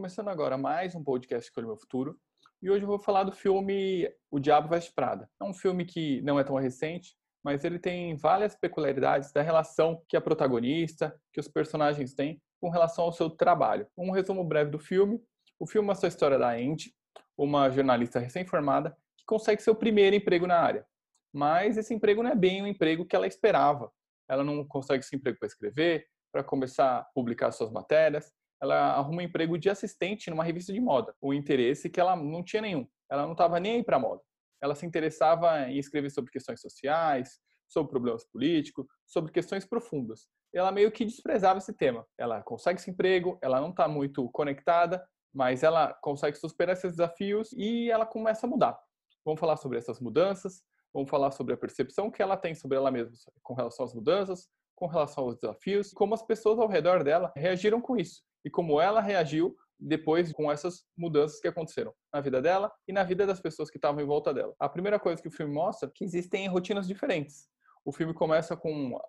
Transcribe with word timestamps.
começando 0.00 0.28
agora 0.28 0.56
mais 0.56 0.94
um 0.94 1.04
podcast 1.04 1.50
Escolha 1.50 1.66
Meu 1.66 1.76
Futuro. 1.76 2.18
E 2.62 2.70
hoje 2.70 2.84
eu 2.84 2.88
vou 2.88 2.98
falar 2.98 3.22
do 3.22 3.32
filme 3.32 4.10
O 4.30 4.40
Diabo 4.40 4.66
Veste 4.66 4.94
Prada. 4.94 5.28
É 5.38 5.44
um 5.44 5.52
filme 5.52 5.84
que 5.84 6.22
não 6.22 6.40
é 6.40 6.42
tão 6.42 6.56
recente, 6.56 7.14
mas 7.44 7.66
ele 7.66 7.78
tem 7.78 8.16
várias 8.16 8.56
peculiaridades 8.56 9.30
da 9.30 9.42
relação 9.42 10.02
que 10.08 10.16
a 10.16 10.20
protagonista, 10.22 11.14
que 11.30 11.38
os 11.38 11.46
personagens 11.48 12.14
têm 12.14 12.40
com 12.62 12.70
relação 12.70 13.04
ao 13.04 13.12
seu 13.12 13.28
trabalho. 13.28 13.86
Um 13.94 14.10
resumo 14.10 14.42
breve 14.42 14.70
do 14.70 14.78
filme. 14.78 15.22
O 15.58 15.66
filme 15.66 15.86
mostra 15.86 16.06
a 16.06 16.08
história 16.08 16.38
da 16.38 16.52
Andy, 16.52 16.94
uma 17.36 17.68
jornalista 17.68 18.18
recém-formada 18.18 18.96
que 19.18 19.24
consegue 19.26 19.60
seu 19.60 19.74
primeiro 19.74 20.16
emprego 20.16 20.46
na 20.46 20.58
área. 20.58 20.86
Mas 21.30 21.76
esse 21.76 21.92
emprego 21.92 22.22
não 22.22 22.30
é 22.30 22.34
bem 22.34 22.62
o 22.62 22.66
emprego 22.66 23.04
que 23.04 23.14
ela 23.14 23.26
esperava. 23.26 23.92
Ela 24.26 24.42
não 24.42 24.66
consegue 24.66 25.04
esse 25.04 25.14
emprego 25.14 25.38
para 25.38 25.48
escrever, 25.48 26.06
para 26.32 26.42
começar 26.42 27.00
a 27.00 27.04
publicar 27.12 27.52
suas 27.52 27.70
matérias 27.70 28.32
ela 28.60 28.92
arruma 28.94 29.22
um 29.22 29.24
emprego 29.24 29.56
de 29.56 29.70
assistente 29.70 30.28
numa 30.28 30.44
revista 30.44 30.72
de 30.72 30.80
moda. 30.80 31.14
O 31.20 31.32
interesse 31.32 31.88
que 31.88 31.98
ela 31.98 32.14
não 32.14 32.44
tinha 32.44 32.60
nenhum. 32.60 32.86
Ela 33.10 33.24
não 33.24 33.32
estava 33.32 33.58
nem 33.58 33.76
aí 33.76 33.82
para 33.82 33.98
moda. 33.98 34.20
Ela 34.62 34.74
se 34.74 34.84
interessava 34.84 35.68
em 35.68 35.78
escrever 35.78 36.10
sobre 36.10 36.30
questões 36.30 36.60
sociais, 36.60 37.38
sobre 37.66 37.90
problemas 37.90 38.24
políticos, 38.24 38.86
sobre 39.06 39.32
questões 39.32 39.64
profundas. 39.64 40.26
Ela 40.52 40.70
meio 40.70 40.92
que 40.92 41.04
desprezava 41.04 41.58
esse 41.58 41.72
tema. 41.72 42.06
Ela 42.18 42.42
consegue 42.42 42.78
esse 42.78 42.90
emprego, 42.90 43.38
ela 43.40 43.60
não 43.60 43.70
está 43.70 43.88
muito 43.88 44.28
conectada, 44.30 45.02
mas 45.32 45.62
ela 45.62 45.94
consegue 46.02 46.36
superar 46.36 46.74
esses 46.74 46.92
desafios 46.92 47.52
e 47.52 47.90
ela 47.90 48.04
começa 48.04 48.46
a 48.46 48.50
mudar. 48.50 48.78
Vamos 49.24 49.40
falar 49.40 49.56
sobre 49.56 49.78
essas 49.78 50.00
mudanças, 50.00 50.62
vamos 50.92 51.08
falar 51.08 51.30
sobre 51.30 51.54
a 51.54 51.56
percepção 51.56 52.10
que 52.10 52.20
ela 52.20 52.36
tem 52.36 52.54
sobre 52.54 52.76
ela 52.76 52.90
mesma 52.90 53.14
com 53.42 53.54
relação 53.54 53.86
às 53.86 53.94
mudanças, 53.94 54.48
com 54.74 54.86
relação 54.86 55.24
aos 55.24 55.36
desafios, 55.36 55.92
como 55.92 56.14
as 56.14 56.22
pessoas 56.22 56.58
ao 56.58 56.66
redor 56.66 57.04
dela 57.04 57.32
reagiram 57.36 57.80
com 57.80 57.96
isso 57.96 58.22
e 58.44 58.50
como 58.50 58.80
ela 58.80 59.00
reagiu 59.00 59.56
depois 59.78 60.30
com 60.32 60.52
essas 60.52 60.84
mudanças 60.96 61.40
que 61.40 61.48
aconteceram 61.48 61.94
na 62.12 62.20
vida 62.20 62.42
dela 62.42 62.70
e 62.86 62.92
na 62.92 63.02
vida 63.02 63.26
das 63.26 63.40
pessoas 63.40 63.70
que 63.70 63.78
estavam 63.78 64.02
em 64.02 64.06
volta 64.06 64.32
dela. 64.32 64.54
A 64.58 64.68
primeira 64.68 64.98
coisa 64.98 65.22
que 65.22 65.28
o 65.28 65.32
filme 65.32 65.54
mostra 65.54 65.88
é 65.88 65.92
que 65.94 66.04
existem 66.04 66.46
rotinas 66.48 66.86
diferentes. 66.86 67.48
O 67.82 67.92
filme 67.92 68.12
começa 68.12 68.54
com 68.56 69.00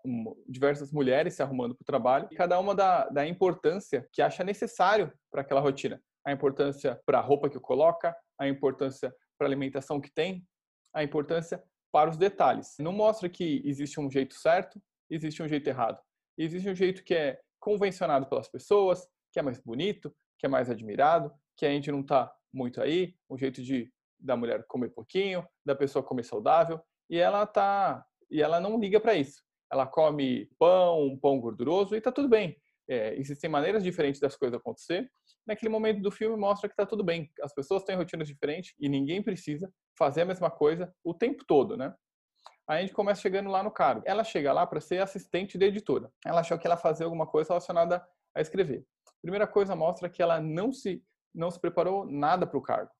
diversas 0.48 0.94
mulheres 0.94 1.34
se 1.36 1.44
arrumando 1.44 1.76
para 1.76 1.84
o 1.84 1.86
trabalho, 1.86 2.28
e 2.32 2.36
cada 2.36 2.58
uma 2.58 2.74
dá, 2.74 3.09
dá 3.09 3.28
importância 3.28 4.08
que 4.14 4.22
acha 4.22 4.44
necessário 4.44 5.12
para 5.30 5.42
aquela 5.42 5.59
rotina. 5.59 6.02
A 6.26 6.32
importância 6.32 7.02
para 7.06 7.20
a 7.20 7.22
roupa 7.22 7.50
que 7.50 7.59
coloca, 7.59 8.16
a 8.40 8.48
importância 8.48 9.14
para 9.38 9.48
a 9.48 9.50
alimentação 9.50 10.00
que 10.00 10.09
tem, 10.09 10.48
a 10.94 11.04
importância 11.04 11.62
para 11.92 12.09
os 12.09 12.18
detalhes. 12.18 12.76
Não 12.80 12.94
mostra 12.94 13.28
que 13.28 13.62
existe 13.66 14.00
um 14.00 14.09
jeito 14.09 14.36
certo, 14.36 14.82
existe 15.09 15.44
um 15.44 15.48
jeito 15.48 15.68
errado. 15.68 16.00
Existe 16.38 16.70
um 16.70 16.76
jeito 16.76 17.04
que 17.04 17.14
é 17.14 17.40
convencionado 17.59 18.28
pelas 18.28 18.48
pessoas, 18.48 19.06
que 19.32 19.40
é 19.40 19.42
mais 19.42 19.60
bonito, 19.60 20.14
que 20.38 20.46
é 20.46 20.50
mais 20.50 20.70
admirado, 20.70 21.32
que 21.58 21.66
a 21.66 21.70
gente 21.70 21.92
não 21.92 22.02
está 22.02 22.32
muito 22.54 22.82
aí, 22.82 23.16
um 23.30 23.38
jeito 23.38 23.62
de 23.62 23.92
da 24.20 24.38
mulher 24.38 24.64
comer 24.68 24.90
pouquinho, 24.90 25.44
da 25.66 25.76
pessoa 25.76 26.04
comer 26.04 26.24
saudável, 26.24 26.80
e 27.10 27.18
ela 27.18 27.46
tá 27.48 28.06
e 28.30 28.42
ela 28.42 28.59
não 28.59 28.80
liga 28.80 29.00
para 29.00 29.16
isso. 29.16 29.42
Ela 29.72 29.86
come 29.86 30.50
pão, 30.59 31.02
um 31.08 31.18
pão 31.18 31.40
gorduroso 31.40 31.96
e 31.96 31.98
está 31.98 32.12
tudo 32.12 32.30
bem. 32.30 32.56
É, 32.90 33.16
existem 33.16 33.50
maneiras 33.50 33.84
diferentes 33.84 34.20
das 34.20 34.36
coisas 34.36 34.58
acontecer. 34.58 35.09
Naquele 35.46 35.70
momento 35.70 36.02
do 36.02 36.12
filme 36.12 36.38
mostra 36.38 36.70
que 36.70 36.74
está 36.74 36.86
tudo 36.86 37.04
bem. 37.04 37.32
As 37.42 37.54
pessoas 37.54 37.84
têm 37.84 37.96
rotinas 37.96 38.28
diferentes 38.28 38.74
e 38.80 38.88
ninguém 38.88 39.24
precisa 39.24 39.72
fazer 39.98 40.22
a 40.22 40.26
mesma 40.26 40.50
coisa 40.50 40.94
o 41.04 41.14
tempo 41.14 41.44
todo, 41.46 41.76
né? 41.76 41.94
Aí 42.68 42.80
a 42.80 42.82
gente 42.82 42.94
começa 42.94 43.22
chegando 43.22 43.50
lá 43.50 43.64
no 43.64 43.72
cargo. 43.72 44.04
Ela 44.06 44.24
chega 44.24 44.54
lá 44.54 44.66
para 44.66 44.80
ser 44.80 45.02
assistente 45.02 45.58
da 45.58 45.66
editora. 45.66 46.12
Ela 46.26 46.42
achou 46.42 46.58
que 46.58 46.68
ela 46.68 46.78
fazia 46.78 47.06
alguma 47.06 47.28
coisa 47.28 47.50
relacionada 47.50 48.06
a 48.36 48.42
escrever. 48.42 48.86
Primeira 49.22 49.46
coisa 49.46 49.76
mostra 49.76 50.10
que 50.10 50.22
ela 50.22 50.40
não 50.40 50.72
se 50.72 51.04
não 51.34 51.50
se 51.50 51.60
preparou 51.60 52.06
nada 52.06 52.46
para 52.46 52.58
o 52.58 52.62
cargo. 52.62 52.92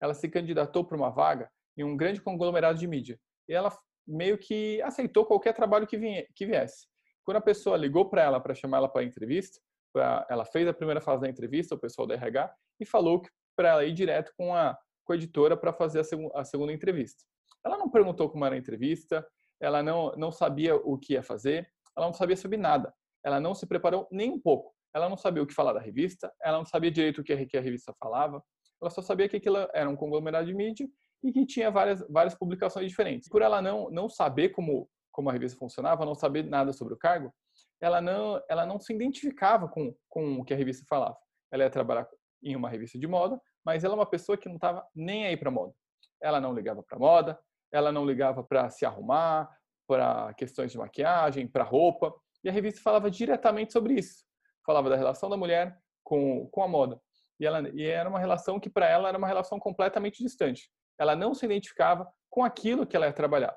Ela 0.00 0.14
se 0.14 0.28
candidatou 0.28 0.84
para 0.84 0.96
uma 0.96 1.10
vaga 1.10 1.50
em 1.76 1.84
um 1.84 1.96
grande 1.96 2.20
conglomerado 2.20 2.78
de 2.78 2.86
mídia 2.86 3.18
e 3.48 3.54
ela 3.54 3.76
meio 4.06 4.38
que 4.38 4.80
aceitou 4.82 5.24
qualquer 5.24 5.52
trabalho 5.52 5.86
que, 5.86 5.96
vinha, 5.96 6.26
que 6.34 6.46
viesse. 6.46 6.86
Quando 7.24 7.38
a 7.38 7.42
pessoa 7.42 7.76
ligou 7.76 8.08
para 8.08 8.22
ela 8.22 8.40
para 8.40 8.54
chamar 8.54 8.78
ela 8.78 8.88
para 8.88 9.02
a 9.02 9.04
entrevista, 9.04 9.60
pra, 9.92 10.26
ela 10.28 10.44
fez 10.44 10.66
a 10.66 10.74
primeira 10.74 11.00
fase 11.00 11.22
da 11.22 11.28
entrevista, 11.28 11.74
o 11.74 11.78
pessoal 11.78 12.06
da 12.06 12.14
RH, 12.14 12.52
e 12.80 12.86
falou 12.86 13.22
para 13.56 13.68
ela 13.68 13.84
ir 13.84 13.92
direto 13.92 14.32
com 14.36 14.54
a, 14.54 14.76
com 15.04 15.12
a 15.12 15.16
editora 15.16 15.56
para 15.56 15.72
fazer 15.72 16.00
a, 16.00 16.40
a 16.40 16.44
segunda 16.44 16.72
entrevista. 16.72 17.22
Ela 17.64 17.78
não 17.78 17.90
perguntou 17.90 18.28
como 18.28 18.44
era 18.44 18.54
a 18.54 18.58
entrevista, 18.58 19.26
ela 19.60 19.82
não, 19.82 20.12
não 20.16 20.32
sabia 20.32 20.74
o 20.74 20.98
que 20.98 21.12
ia 21.12 21.22
fazer, 21.22 21.68
ela 21.96 22.06
não 22.06 22.14
sabia 22.14 22.36
sobre 22.36 22.58
nada. 22.58 22.92
Ela 23.24 23.38
não 23.38 23.54
se 23.54 23.66
preparou 23.66 24.08
nem 24.10 24.30
um 24.30 24.40
pouco 24.40 24.74
ela 24.94 25.08
não 25.08 25.16
sabia 25.16 25.42
o 25.42 25.46
que 25.46 25.54
falar 25.54 25.72
da 25.72 25.80
revista, 25.80 26.32
ela 26.42 26.58
não 26.58 26.66
sabia 26.66 26.90
direito 26.90 27.20
o 27.20 27.24
que 27.24 27.32
a, 27.32 27.60
revista 27.60 27.94
falava, 27.98 28.42
ela 28.80 28.90
só 28.90 29.00
sabia 29.00 29.28
que 29.28 29.36
aquilo 29.36 29.56
era 29.72 29.88
um 29.88 29.96
conglomerado 29.96 30.46
de 30.46 30.54
mídia 30.54 30.88
e 31.22 31.32
que 31.32 31.46
tinha 31.46 31.70
várias, 31.70 32.06
várias 32.08 32.34
publicações 32.34 32.88
diferentes. 32.88 33.28
Por 33.28 33.42
ela 33.42 33.62
não, 33.62 33.88
não 33.90 34.08
saber 34.08 34.50
como, 34.50 34.88
como 35.10 35.30
a 35.30 35.32
revista 35.32 35.58
funcionava, 35.58 36.04
não 36.04 36.14
saber 36.14 36.44
nada 36.44 36.72
sobre 36.72 36.94
o 36.94 36.98
cargo, 36.98 37.32
ela 37.80 38.00
não, 38.00 38.42
ela 38.48 38.66
não 38.66 38.78
se 38.78 38.92
identificava 38.92 39.68
com, 39.68 39.94
com 40.08 40.40
o 40.40 40.44
que 40.44 40.52
a 40.52 40.56
revista 40.56 40.84
falava. 40.88 41.16
Ela 41.50 41.64
ia 41.64 41.70
trabalhar 41.70 42.08
em 42.42 42.56
uma 42.56 42.68
revista 42.68 42.98
de 42.98 43.06
moda, 43.06 43.40
mas 43.64 43.84
ela 43.84 43.94
é 43.94 43.96
uma 43.96 44.06
pessoa 44.06 44.36
que 44.36 44.48
não 44.48 44.56
estava 44.56 44.84
nem 44.94 45.26
aí 45.26 45.36
para 45.36 45.50
moda. 45.50 45.72
Ela 46.20 46.40
não 46.40 46.52
ligava 46.52 46.82
para 46.82 46.98
moda, 46.98 47.38
ela 47.72 47.92
não 47.92 48.04
ligava 48.04 48.42
para 48.42 48.68
se 48.68 48.84
arrumar, 48.84 49.48
para 49.86 50.34
questões 50.34 50.72
de 50.72 50.78
maquiagem, 50.78 51.46
para 51.46 51.64
roupa, 51.64 52.12
e 52.44 52.48
a 52.48 52.52
revista 52.52 52.80
falava 52.82 53.10
diretamente 53.10 53.72
sobre 53.72 53.94
isso 53.94 54.24
falava 54.64 54.90
da 54.90 54.96
relação 54.96 55.28
da 55.28 55.36
mulher 55.36 55.78
com, 56.02 56.48
com 56.50 56.62
a 56.62 56.68
moda. 56.68 57.00
E, 57.38 57.46
ela, 57.46 57.68
e 57.70 57.84
era 57.84 58.08
uma 58.08 58.18
relação 58.18 58.60
que 58.60 58.70
para 58.70 58.88
ela 58.88 59.08
era 59.08 59.18
uma 59.18 59.26
relação 59.26 59.58
completamente 59.58 60.22
distante. 60.22 60.70
Ela 60.98 61.16
não 61.16 61.34
se 61.34 61.44
identificava 61.44 62.10
com 62.30 62.44
aquilo 62.44 62.86
que 62.86 62.96
ela 62.96 63.06
ia 63.06 63.12
trabalhar. 63.12 63.56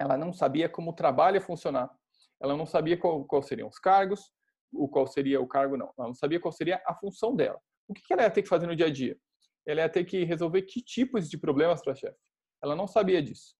Ela 0.00 0.16
não 0.16 0.32
sabia 0.32 0.68
como 0.68 0.90
o 0.90 0.94
trabalho 0.94 1.36
ia 1.36 1.40
funcionar. 1.40 1.90
Ela 2.40 2.56
não 2.56 2.66
sabia 2.66 2.96
qual, 2.96 3.24
qual 3.24 3.42
seriam 3.42 3.68
os 3.68 3.78
cargos, 3.78 4.32
o 4.72 4.88
qual 4.88 5.06
seria 5.06 5.40
o 5.40 5.46
cargo, 5.46 5.76
não. 5.76 5.92
Ela 5.98 6.08
não 6.08 6.14
sabia 6.14 6.40
qual 6.40 6.52
seria 6.52 6.82
a 6.86 6.94
função 6.94 7.36
dela. 7.36 7.60
O 7.86 7.94
que 7.94 8.12
ela 8.12 8.22
ia 8.22 8.30
ter 8.30 8.42
que 8.42 8.48
fazer 8.48 8.66
no 8.66 8.74
dia 8.74 8.86
a 8.86 8.90
dia? 8.90 9.16
Ela 9.66 9.82
ia 9.82 9.88
ter 9.88 10.04
que 10.04 10.24
resolver 10.24 10.62
que 10.62 10.82
tipos 10.82 11.28
de 11.28 11.38
problemas 11.38 11.82
para 11.82 11.94
chefe. 11.94 12.18
Ela 12.62 12.74
não 12.74 12.86
sabia 12.86 13.22
disso. 13.22 13.54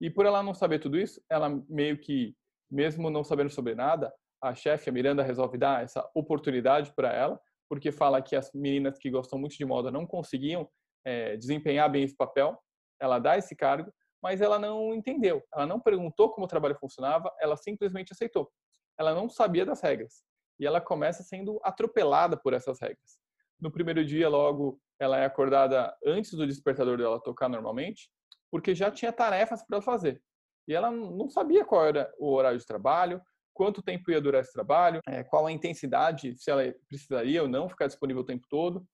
E 0.00 0.10
por 0.10 0.26
ela 0.26 0.42
não 0.42 0.54
saber 0.54 0.78
tudo 0.78 0.98
isso, 0.98 1.22
ela 1.30 1.48
meio 1.68 1.98
que, 2.00 2.34
mesmo 2.70 3.10
não 3.10 3.22
sabendo 3.22 3.50
sobre 3.50 3.74
nada, 3.74 4.12
a 4.44 4.54
chefe, 4.54 4.90
a 4.90 4.92
Miranda, 4.92 5.22
resolve 5.22 5.56
dar 5.56 5.82
essa 5.82 6.06
oportunidade 6.14 6.92
para 6.94 7.10
ela, 7.10 7.40
porque 7.66 7.90
fala 7.90 8.20
que 8.20 8.36
as 8.36 8.52
meninas 8.52 8.98
que 8.98 9.10
gostam 9.10 9.38
muito 9.38 9.56
de 9.56 9.64
moda 9.64 9.90
não 9.90 10.06
conseguiam 10.06 10.68
é, 11.02 11.34
desempenhar 11.36 11.90
bem 11.90 12.04
esse 12.04 12.14
papel. 12.14 12.58
Ela 13.00 13.18
dá 13.18 13.38
esse 13.38 13.56
cargo, 13.56 13.90
mas 14.22 14.42
ela 14.42 14.58
não 14.58 14.94
entendeu. 14.94 15.42
Ela 15.52 15.66
não 15.66 15.80
perguntou 15.80 16.30
como 16.30 16.44
o 16.44 16.48
trabalho 16.48 16.76
funcionava, 16.78 17.32
ela 17.40 17.56
simplesmente 17.56 18.12
aceitou. 18.12 18.50
Ela 18.98 19.14
não 19.14 19.30
sabia 19.30 19.64
das 19.64 19.80
regras. 19.80 20.22
E 20.60 20.66
ela 20.66 20.80
começa 20.80 21.22
sendo 21.22 21.58
atropelada 21.64 22.36
por 22.36 22.52
essas 22.52 22.78
regras. 22.78 23.18
No 23.58 23.72
primeiro 23.72 24.04
dia, 24.04 24.28
logo, 24.28 24.78
ela 25.00 25.18
é 25.18 25.24
acordada 25.24 25.96
antes 26.04 26.32
do 26.34 26.46
despertador 26.46 26.98
dela 26.98 27.18
tocar 27.18 27.48
normalmente, 27.48 28.10
porque 28.50 28.74
já 28.74 28.90
tinha 28.90 29.10
tarefas 29.10 29.64
para 29.66 29.80
fazer. 29.80 30.22
E 30.68 30.74
ela 30.74 30.90
não 30.90 31.30
sabia 31.30 31.64
qual 31.64 31.86
era 31.86 32.12
o 32.18 32.30
horário 32.30 32.58
de 32.58 32.66
trabalho, 32.66 33.22
quanto 33.54 33.82
tempo 33.82 34.10
ia 34.10 34.20
durar 34.20 34.42
esse 34.42 34.52
trabalho, 34.52 35.00
é, 35.06 35.22
qual 35.22 35.46
a 35.46 35.52
intensidade, 35.52 36.36
se 36.36 36.50
ela 36.50 36.62
precisaria 36.88 37.40
ou 37.40 37.48
não 37.48 37.68
ficar 37.68 37.86
disponível 37.86 38.22
o 38.22 38.26
tempo 38.26 38.46
todo. 38.50 38.86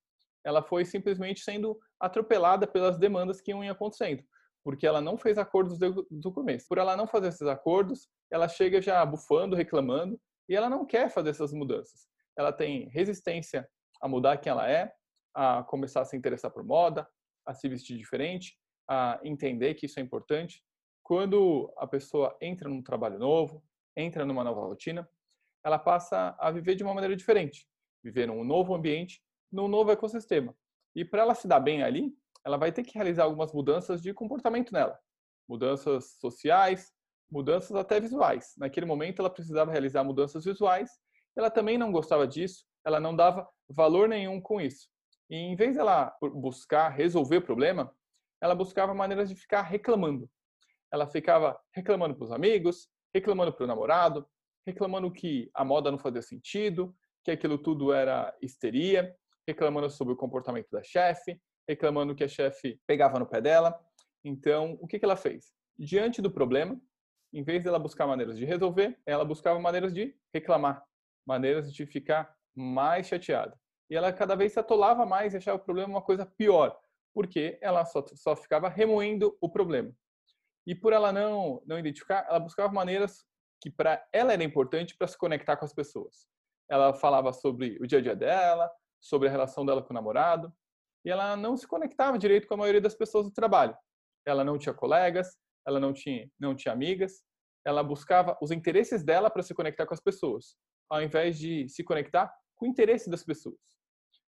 Ela 0.44 0.62
foi 0.62 0.84
simplesmente 0.84 1.40
sendo 1.40 1.78
atropelada 1.98 2.66
pelas 2.66 2.98
demandas 2.98 3.40
que 3.40 3.50
iam 3.50 3.68
acontecendo, 3.68 4.22
porque 4.62 4.86
ela 4.86 5.00
não 5.00 5.18
fez 5.18 5.36
acordos 5.38 5.78
do 6.10 6.32
começo. 6.32 6.66
Por 6.68 6.78
ela 6.78 6.96
não 6.96 7.06
fazer 7.06 7.28
esses 7.28 7.46
acordos, 7.46 8.08
ela 8.30 8.48
chega 8.48 8.80
já 8.80 9.04
bufando, 9.04 9.56
reclamando, 9.56 10.20
e 10.48 10.54
ela 10.54 10.68
não 10.68 10.86
quer 10.86 11.10
fazer 11.10 11.30
essas 11.30 11.52
mudanças. 11.52 12.06
Ela 12.36 12.52
tem 12.52 12.88
resistência 12.88 13.68
a 14.00 14.08
mudar 14.08 14.38
quem 14.38 14.50
ela 14.50 14.70
é, 14.70 14.92
a 15.34 15.62
começar 15.62 16.00
a 16.00 16.04
se 16.04 16.16
interessar 16.16 16.50
por 16.50 16.64
moda, 16.64 17.06
a 17.46 17.54
se 17.54 17.68
vestir 17.68 17.96
diferente, 17.96 18.56
a 18.88 19.20
entender 19.22 19.74
que 19.74 19.86
isso 19.86 20.00
é 20.00 20.02
importante. 20.02 20.62
Quando 21.02 21.72
a 21.76 21.86
pessoa 21.86 22.36
entra 22.40 22.68
num 22.68 22.82
trabalho 22.82 23.18
novo, 23.18 23.62
entra 24.00 24.24
numa 24.24 24.44
nova 24.44 24.60
rotina, 24.62 25.08
ela 25.64 25.78
passa 25.78 26.34
a 26.38 26.50
viver 26.50 26.74
de 26.74 26.82
uma 26.82 26.94
maneira 26.94 27.14
diferente, 27.14 27.66
viver 28.02 28.26
num 28.26 28.42
novo 28.44 28.74
ambiente, 28.74 29.22
num 29.52 29.68
novo 29.68 29.90
ecossistema. 29.90 30.54
E 30.94 31.04
para 31.04 31.22
ela 31.22 31.34
se 31.34 31.46
dar 31.46 31.60
bem 31.60 31.82
ali, 31.82 32.12
ela 32.44 32.56
vai 32.56 32.72
ter 32.72 32.82
que 32.82 32.94
realizar 32.94 33.24
algumas 33.24 33.52
mudanças 33.52 34.02
de 34.02 34.14
comportamento 34.14 34.72
nela, 34.72 34.98
mudanças 35.48 36.16
sociais, 36.18 36.92
mudanças 37.30 37.76
até 37.76 38.00
visuais. 38.00 38.54
Naquele 38.56 38.86
momento 38.86 39.20
ela 39.20 39.30
precisava 39.30 39.70
realizar 39.70 40.02
mudanças 40.02 40.44
visuais, 40.44 40.90
ela 41.36 41.50
também 41.50 41.78
não 41.78 41.92
gostava 41.92 42.26
disso, 42.26 42.64
ela 42.84 42.98
não 42.98 43.14
dava 43.14 43.48
valor 43.68 44.08
nenhum 44.08 44.40
com 44.40 44.60
isso. 44.60 44.88
E 45.28 45.36
em 45.36 45.54
vez 45.54 45.76
dela 45.76 46.12
buscar 46.20 46.88
resolver 46.88 47.36
o 47.36 47.42
problema, 47.42 47.94
ela 48.40 48.54
buscava 48.54 48.94
maneiras 48.94 49.28
de 49.28 49.36
ficar 49.36 49.62
reclamando. 49.62 50.28
Ela 50.92 51.06
ficava 51.06 51.60
reclamando 51.72 52.16
para 52.16 52.24
os 52.24 52.32
amigos, 52.32 52.88
reclamando 53.14 53.52
para 53.52 53.64
o 53.64 53.66
namorado, 53.66 54.26
reclamando 54.66 55.10
que 55.10 55.50
a 55.54 55.64
moda 55.64 55.90
não 55.90 55.98
fazia 55.98 56.22
sentido, 56.22 56.94
que 57.24 57.30
aquilo 57.30 57.58
tudo 57.58 57.92
era 57.92 58.34
histeria, 58.40 59.14
reclamando 59.46 59.90
sobre 59.90 60.14
o 60.14 60.16
comportamento 60.16 60.68
da 60.70 60.82
chefe, 60.82 61.40
reclamando 61.68 62.14
que 62.14 62.24
a 62.24 62.28
chefe 62.28 62.80
pegava 62.86 63.18
no 63.18 63.26
pé 63.26 63.40
dela. 63.40 63.78
Então, 64.24 64.76
o 64.80 64.86
que, 64.86 64.98
que 64.98 65.04
ela 65.04 65.16
fez? 65.16 65.52
Diante 65.78 66.20
do 66.20 66.30
problema, 66.30 66.80
em 67.32 67.42
vez 67.42 67.64
dela 67.64 67.78
buscar 67.78 68.06
maneiras 68.06 68.36
de 68.36 68.44
resolver, 68.44 68.98
ela 69.06 69.24
buscava 69.24 69.58
maneiras 69.58 69.94
de 69.94 70.14
reclamar, 70.32 70.84
maneiras 71.26 71.72
de 71.72 71.86
ficar 71.86 72.34
mais 72.54 73.06
chateada. 73.06 73.58
E 73.88 73.96
ela 73.96 74.12
cada 74.12 74.34
vez 74.34 74.52
se 74.52 74.60
atolava 74.60 75.06
mais 75.06 75.34
e 75.34 75.36
achava 75.36 75.58
o 75.58 75.64
problema 75.64 75.88
uma 75.88 76.02
coisa 76.02 76.26
pior, 76.26 76.78
porque 77.14 77.58
ela 77.60 77.84
só, 77.84 78.04
só 78.14 78.36
ficava 78.36 78.68
remoendo 78.68 79.36
o 79.40 79.48
problema. 79.48 79.92
E 80.70 80.74
por 80.76 80.92
ela 80.92 81.12
não, 81.12 81.60
não 81.66 81.80
identificar, 81.80 82.24
ela 82.28 82.38
buscava 82.38 82.72
maneiras 82.72 83.24
que 83.60 83.68
para 83.68 84.06
ela 84.12 84.32
era 84.32 84.44
importante 84.44 84.96
para 84.96 85.08
se 85.08 85.18
conectar 85.18 85.56
com 85.56 85.64
as 85.64 85.74
pessoas. 85.74 86.28
Ela 86.70 86.94
falava 86.94 87.32
sobre 87.32 87.76
o 87.80 87.88
dia 87.88 87.98
a 87.98 88.02
dia 88.02 88.14
dela, 88.14 88.70
sobre 89.00 89.26
a 89.26 89.30
relação 89.32 89.66
dela 89.66 89.82
com 89.82 89.92
o 89.92 89.94
namorado, 89.94 90.54
e 91.04 91.10
ela 91.10 91.36
não 91.36 91.56
se 91.56 91.66
conectava 91.66 92.16
direito 92.16 92.46
com 92.46 92.54
a 92.54 92.58
maioria 92.58 92.80
das 92.80 92.94
pessoas 92.94 93.26
do 93.26 93.32
trabalho. 93.32 93.76
Ela 94.24 94.44
não 94.44 94.56
tinha 94.56 94.72
colegas, 94.72 95.36
ela 95.66 95.80
não 95.80 95.92
tinha, 95.92 96.30
não 96.38 96.54
tinha 96.54 96.72
amigas, 96.72 97.20
ela 97.66 97.82
buscava 97.82 98.38
os 98.40 98.52
interesses 98.52 99.02
dela 99.02 99.28
para 99.28 99.42
se 99.42 99.52
conectar 99.52 99.86
com 99.86 99.94
as 99.94 100.00
pessoas, 100.00 100.54
ao 100.88 101.02
invés 101.02 101.36
de 101.36 101.68
se 101.68 101.82
conectar 101.82 102.32
com 102.54 102.66
o 102.66 102.68
interesse 102.68 103.10
das 103.10 103.24
pessoas. 103.24 103.58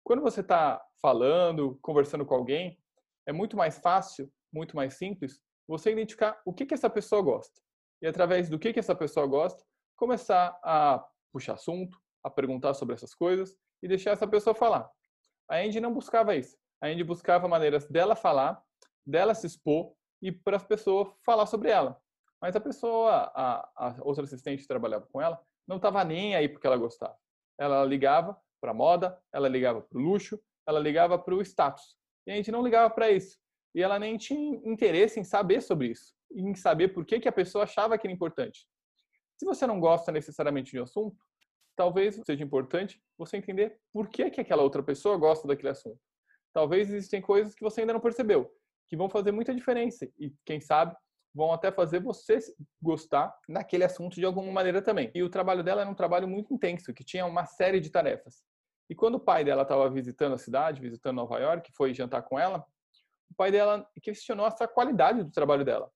Quando 0.05 0.21
você 0.21 0.39
está 0.39 0.81
falando, 1.01 1.77
conversando 1.81 2.25
com 2.25 2.33
alguém, 2.33 2.79
é 3.27 3.33
muito 3.33 3.57
mais 3.57 3.77
fácil, 3.77 4.31
muito 4.53 4.73
mais 4.73 4.93
simples, 4.93 5.41
você 5.69 5.91
identificar 5.91 6.41
o 6.43 6.51
que, 6.51 6.65
que 6.65 6.73
essa 6.73 6.89
pessoa 6.89 7.21
gosta. 7.21 7.61
E 8.01 8.07
através 8.07 8.49
do 8.49 8.57
que, 8.57 8.73
que 8.73 8.79
essa 8.79 8.95
pessoa 8.95 9.27
gosta, 9.27 9.63
começar 9.95 10.59
a 10.63 11.05
puxar 11.31 11.53
assunto, 11.53 11.95
a 12.23 12.29
perguntar 12.29 12.73
sobre 12.73 12.95
essas 12.95 13.13
coisas 13.13 13.55
e 13.83 13.87
deixar 13.87 14.11
essa 14.11 14.27
pessoa 14.27 14.55
falar. 14.55 14.89
A 15.47 15.57
Andy 15.57 15.79
não 15.79 15.93
buscava 15.93 16.35
isso. 16.35 16.57
A 16.81 16.87
Andy 16.87 17.03
buscava 17.03 17.47
maneiras 17.47 17.87
dela 17.87 18.15
falar, 18.15 18.59
dela 19.05 19.35
se 19.35 19.45
expor 19.45 19.93
e 20.21 20.31
para 20.31 20.57
as 20.57 20.63
pessoas 20.63 21.09
falar 21.23 21.45
sobre 21.45 21.69
ela. 21.69 22.01
Mas 22.41 22.55
a 22.55 22.59
pessoa, 22.59 23.31
a, 23.35 23.69
a 23.75 23.95
outra 24.01 24.23
assistente 24.23 24.61
que 24.61 24.67
trabalhava 24.67 25.05
com 25.11 25.21
ela, 25.21 25.39
não 25.67 25.75
estava 25.75 26.03
nem 26.03 26.35
aí 26.35 26.49
porque 26.49 26.65
ela 26.65 26.77
gostava. 26.77 27.15
Ela 27.59 27.83
ligava 27.83 28.35
para 28.59 28.73
moda, 28.73 29.21
ela 29.31 29.47
ligava 29.47 29.81
para 29.81 29.99
o 29.99 30.01
luxo, 30.01 30.39
ela 30.67 30.79
ligava 30.79 31.19
para 31.19 31.35
o 31.35 31.41
status. 31.41 31.95
E 32.25 32.31
a 32.31 32.35
gente 32.35 32.51
não 32.51 32.63
ligava 32.63 32.89
para 32.89 33.11
isso. 33.11 33.37
E 33.73 33.81
ela 33.81 33.99
nem 33.99 34.17
tinha 34.17 34.59
interesse 34.63 35.19
em 35.19 35.23
saber 35.23 35.61
sobre 35.61 35.87
isso, 35.89 36.13
em 36.31 36.55
saber 36.55 36.89
por 36.89 37.05
que, 37.05 37.19
que 37.19 37.27
a 37.27 37.31
pessoa 37.31 37.63
achava 37.63 37.97
que 37.97 38.07
era 38.07 38.13
importante. 38.13 38.67
Se 39.37 39.45
você 39.45 39.65
não 39.65 39.79
gosta 39.79 40.11
necessariamente 40.11 40.71
de 40.71 40.79
um 40.79 40.83
assunto, 40.83 41.17
talvez 41.75 42.19
seja 42.25 42.43
importante 42.43 43.01
você 43.17 43.37
entender 43.37 43.79
por 43.93 44.09
que, 44.09 44.29
que 44.29 44.41
aquela 44.41 44.63
outra 44.63 44.83
pessoa 44.83 45.17
gosta 45.17 45.47
daquele 45.47 45.69
assunto. 45.69 45.99
Talvez 46.51 46.89
existem 46.89 47.21
coisas 47.21 47.55
que 47.55 47.63
você 47.63 47.81
ainda 47.81 47.93
não 47.93 48.01
percebeu, 48.01 48.51
que 48.87 48.97
vão 48.97 49.09
fazer 49.09 49.31
muita 49.31 49.55
diferença 49.55 50.09
e, 50.19 50.33
quem 50.43 50.59
sabe, 50.59 50.95
vão 51.33 51.53
até 51.53 51.71
fazer 51.71 52.01
você 52.01 52.39
gostar 52.81 53.33
daquele 53.47 53.83
assunto 53.83 54.15
de 54.15 54.25
alguma 54.25 54.51
maneira 54.51 54.81
também. 54.81 55.11
E 55.13 55.23
o 55.23 55.29
trabalho 55.29 55.63
dela 55.63 55.81
era 55.81 55.89
um 55.89 55.95
trabalho 55.95 56.27
muito 56.27 56.53
intenso, 56.53 56.93
que 56.93 57.03
tinha 57.03 57.25
uma 57.25 57.45
série 57.45 57.79
de 57.79 57.89
tarefas. 57.89 58.43
E 58.89 58.95
quando 58.95 59.15
o 59.15 59.19
pai 59.19 59.43
dela 59.43 59.61
estava 59.61 59.89
visitando 59.89 60.33
a 60.33 60.37
cidade, 60.37 60.81
visitando 60.81 61.17
Nova 61.17 61.39
York, 61.39 61.71
foi 61.77 61.93
jantar 61.93 62.23
com 62.23 62.39
ela, 62.39 62.65
o 63.29 63.35
pai 63.35 63.51
dela 63.51 63.87
questionou 64.01 64.45
essa 64.47 64.67
qualidade 64.67 65.23
do 65.23 65.31
trabalho 65.31 65.63
dela, 65.63 65.91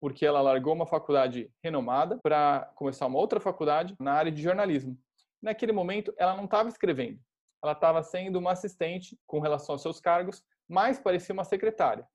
porque 0.00 0.24
ela 0.24 0.40
largou 0.40 0.74
uma 0.74 0.86
faculdade 0.86 1.50
renomada 1.62 2.18
para 2.22 2.70
começar 2.74 3.06
uma 3.06 3.18
outra 3.18 3.40
faculdade 3.40 3.94
na 3.98 4.12
área 4.12 4.32
de 4.32 4.42
jornalismo. 4.42 4.98
Naquele 5.42 5.72
momento, 5.72 6.12
ela 6.16 6.36
não 6.36 6.44
estava 6.44 6.68
escrevendo, 6.68 7.20
ela 7.62 7.72
estava 7.72 8.02
sendo 8.02 8.38
uma 8.38 8.52
assistente 8.52 9.18
com 9.26 9.40
relação 9.40 9.74
aos 9.74 9.82
seus 9.82 10.00
cargos, 10.00 10.42
mas 10.68 10.98
parecia 10.98 11.32
uma 11.32 11.44
secretária 11.44 12.06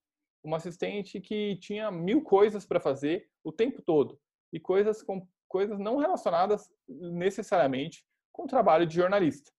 uma 0.43 0.57
assistente 0.57 1.21
que 1.21 1.55
tinha 1.57 1.89
mil 1.89 2.21
coisas 2.21 2.65
para 2.65 2.79
fazer 2.79 3.29
o 3.43 3.51
tempo 3.51 3.81
todo 3.81 4.19
e 4.51 4.59
coisas 4.59 5.01
com 5.01 5.25
coisas 5.47 5.79
não 5.79 5.97
relacionadas 5.97 6.69
necessariamente 6.87 8.03
com 8.31 8.43
o 8.43 8.47
trabalho 8.47 8.85
de 8.85 8.95
jornalista. 8.95 9.51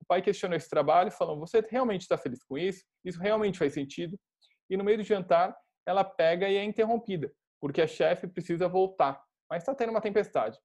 O 0.00 0.04
pai 0.04 0.20
questionou 0.20 0.56
esse 0.56 0.68
trabalho, 0.68 1.12
falou: 1.12 1.38
"Você 1.38 1.60
realmente 1.70 2.02
está 2.02 2.18
feliz 2.18 2.42
com 2.42 2.58
isso? 2.58 2.84
Isso 3.04 3.20
realmente 3.20 3.58
faz 3.58 3.72
sentido?" 3.72 4.18
E 4.72 4.76
no 4.78 4.82
meio 4.82 4.96
do 4.96 5.04
jantar, 5.04 5.54
ela 5.84 6.02
pega 6.02 6.48
e 6.48 6.56
é 6.56 6.64
interrompida, 6.64 7.30
porque 7.60 7.82
a 7.82 7.86
chefe 7.86 8.26
precisa 8.26 8.66
voltar, 8.66 9.22
mas 9.50 9.62
está 9.62 9.74
tendo 9.74 9.90
uma 9.90 10.00
tempestade. 10.00 10.58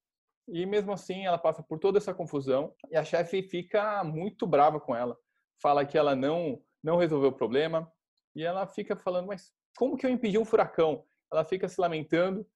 E 0.48 0.65
mesmo 0.65 0.94
assim, 0.94 1.25
ela 1.25 1.38
passa 1.38 1.62
por 1.62 1.77
toda 1.77 1.98
essa 1.98 2.13
confusão 2.13 2.74
e 2.89 2.95
a 2.95 3.04
chefe 3.04 3.44
fica 3.44 4.01
muito 4.06 4.48
brava 4.48 4.80
com 4.80 4.95
ela. 4.95 5.18
Fala 5.62 5.86
que 5.86 5.98
ela 5.98 6.15
não 6.15 6.63
não 6.81 6.95
resolveu 6.95 7.31
o 7.31 7.36
problema 7.36 7.92
e 8.33 8.45
ela 8.45 8.65
fica 8.65 8.95
falando: 8.95 9.27
"Mas 9.27 9.54
como 9.77 9.98
que 9.98 10.06
eu 10.06 10.10
impedi 10.10 10.38
um 10.38 10.45
furacão? 10.45 11.03
Ela 11.30 11.44
fica 11.44 11.68
se 11.68 11.81
lamentando. 11.81 12.48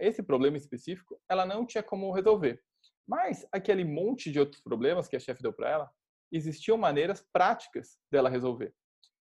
Esse 0.00 0.22
problema 0.22 0.58
específico, 0.58 1.18
ela 1.30 1.46
não 1.46 1.64
tinha 1.64 1.82
como 1.82 2.12
resolver. 2.12 2.62
Mas 3.06 3.48
aquele 3.50 3.86
monte 3.86 4.30
de 4.30 4.38
outros 4.38 4.60
problemas 4.60 5.08
que 5.08 5.16
a 5.16 5.20
chefe 5.20 5.42
deu 5.42 5.54
para 5.54 5.70
ela, 5.70 5.90
existiam 6.30 6.76
maneiras 6.76 7.26
práticas 7.32 7.98
dela 8.12 8.28
resolver. 8.28 8.74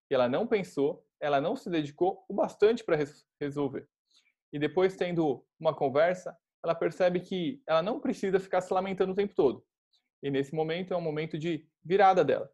E 0.09 0.15
ela 0.15 0.29
não 0.29 0.47
pensou, 0.47 1.05
ela 1.19 1.41
não 1.41 1.55
se 1.55 1.69
dedicou 1.69 2.23
o 2.27 2.33
bastante 2.33 2.83
para 2.83 2.97
resolver. 3.39 3.87
E 4.51 4.59
depois, 4.59 4.95
tendo 4.95 5.45
uma 5.59 5.73
conversa, 5.73 6.35
ela 6.63 6.73
percebe 6.73 7.19
que 7.19 7.61
ela 7.67 7.81
não 7.81 7.99
precisa 7.99 8.39
ficar 8.39 8.61
se 8.61 8.73
lamentando 8.73 9.11
o 9.11 9.15
tempo 9.15 9.33
todo. 9.35 9.63
E 10.23 10.31
nesse 10.31 10.55
momento 10.55 10.93
é 10.93 10.97
um 10.97 11.01
momento 11.01 11.37
de 11.37 11.67
virada 11.83 12.23
dela, 12.23 12.49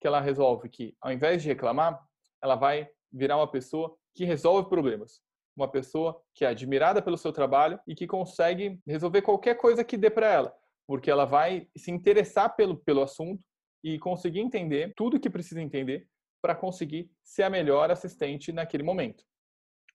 que 0.00 0.06
ela 0.06 0.20
resolve 0.20 0.68
que, 0.68 0.96
ao 1.00 1.12
invés 1.12 1.42
de 1.42 1.48
reclamar, 1.48 2.00
ela 2.42 2.56
vai 2.56 2.88
virar 3.12 3.36
uma 3.36 3.50
pessoa 3.50 3.96
que 4.14 4.24
resolve 4.24 4.68
problemas. 4.68 5.20
Uma 5.56 5.70
pessoa 5.70 6.20
que 6.34 6.44
é 6.44 6.48
admirada 6.48 7.00
pelo 7.00 7.16
seu 7.16 7.32
trabalho 7.32 7.78
e 7.86 7.94
que 7.94 8.06
consegue 8.06 8.80
resolver 8.86 9.22
qualquer 9.22 9.56
coisa 9.56 9.84
que 9.84 9.96
dê 9.96 10.10
para 10.10 10.26
ela, 10.26 10.54
porque 10.86 11.10
ela 11.10 11.24
vai 11.24 11.68
se 11.76 11.92
interessar 11.92 12.56
pelo, 12.56 12.76
pelo 12.76 13.02
assunto 13.02 13.40
e 13.82 13.98
conseguir 13.98 14.40
entender 14.40 14.92
tudo 14.96 15.20
que 15.20 15.30
precisa 15.30 15.62
entender 15.62 16.08
para 16.44 16.54
conseguir 16.54 17.10
ser 17.22 17.44
a 17.44 17.48
melhor 17.48 17.90
assistente 17.90 18.52
naquele 18.52 18.82
momento. 18.82 19.24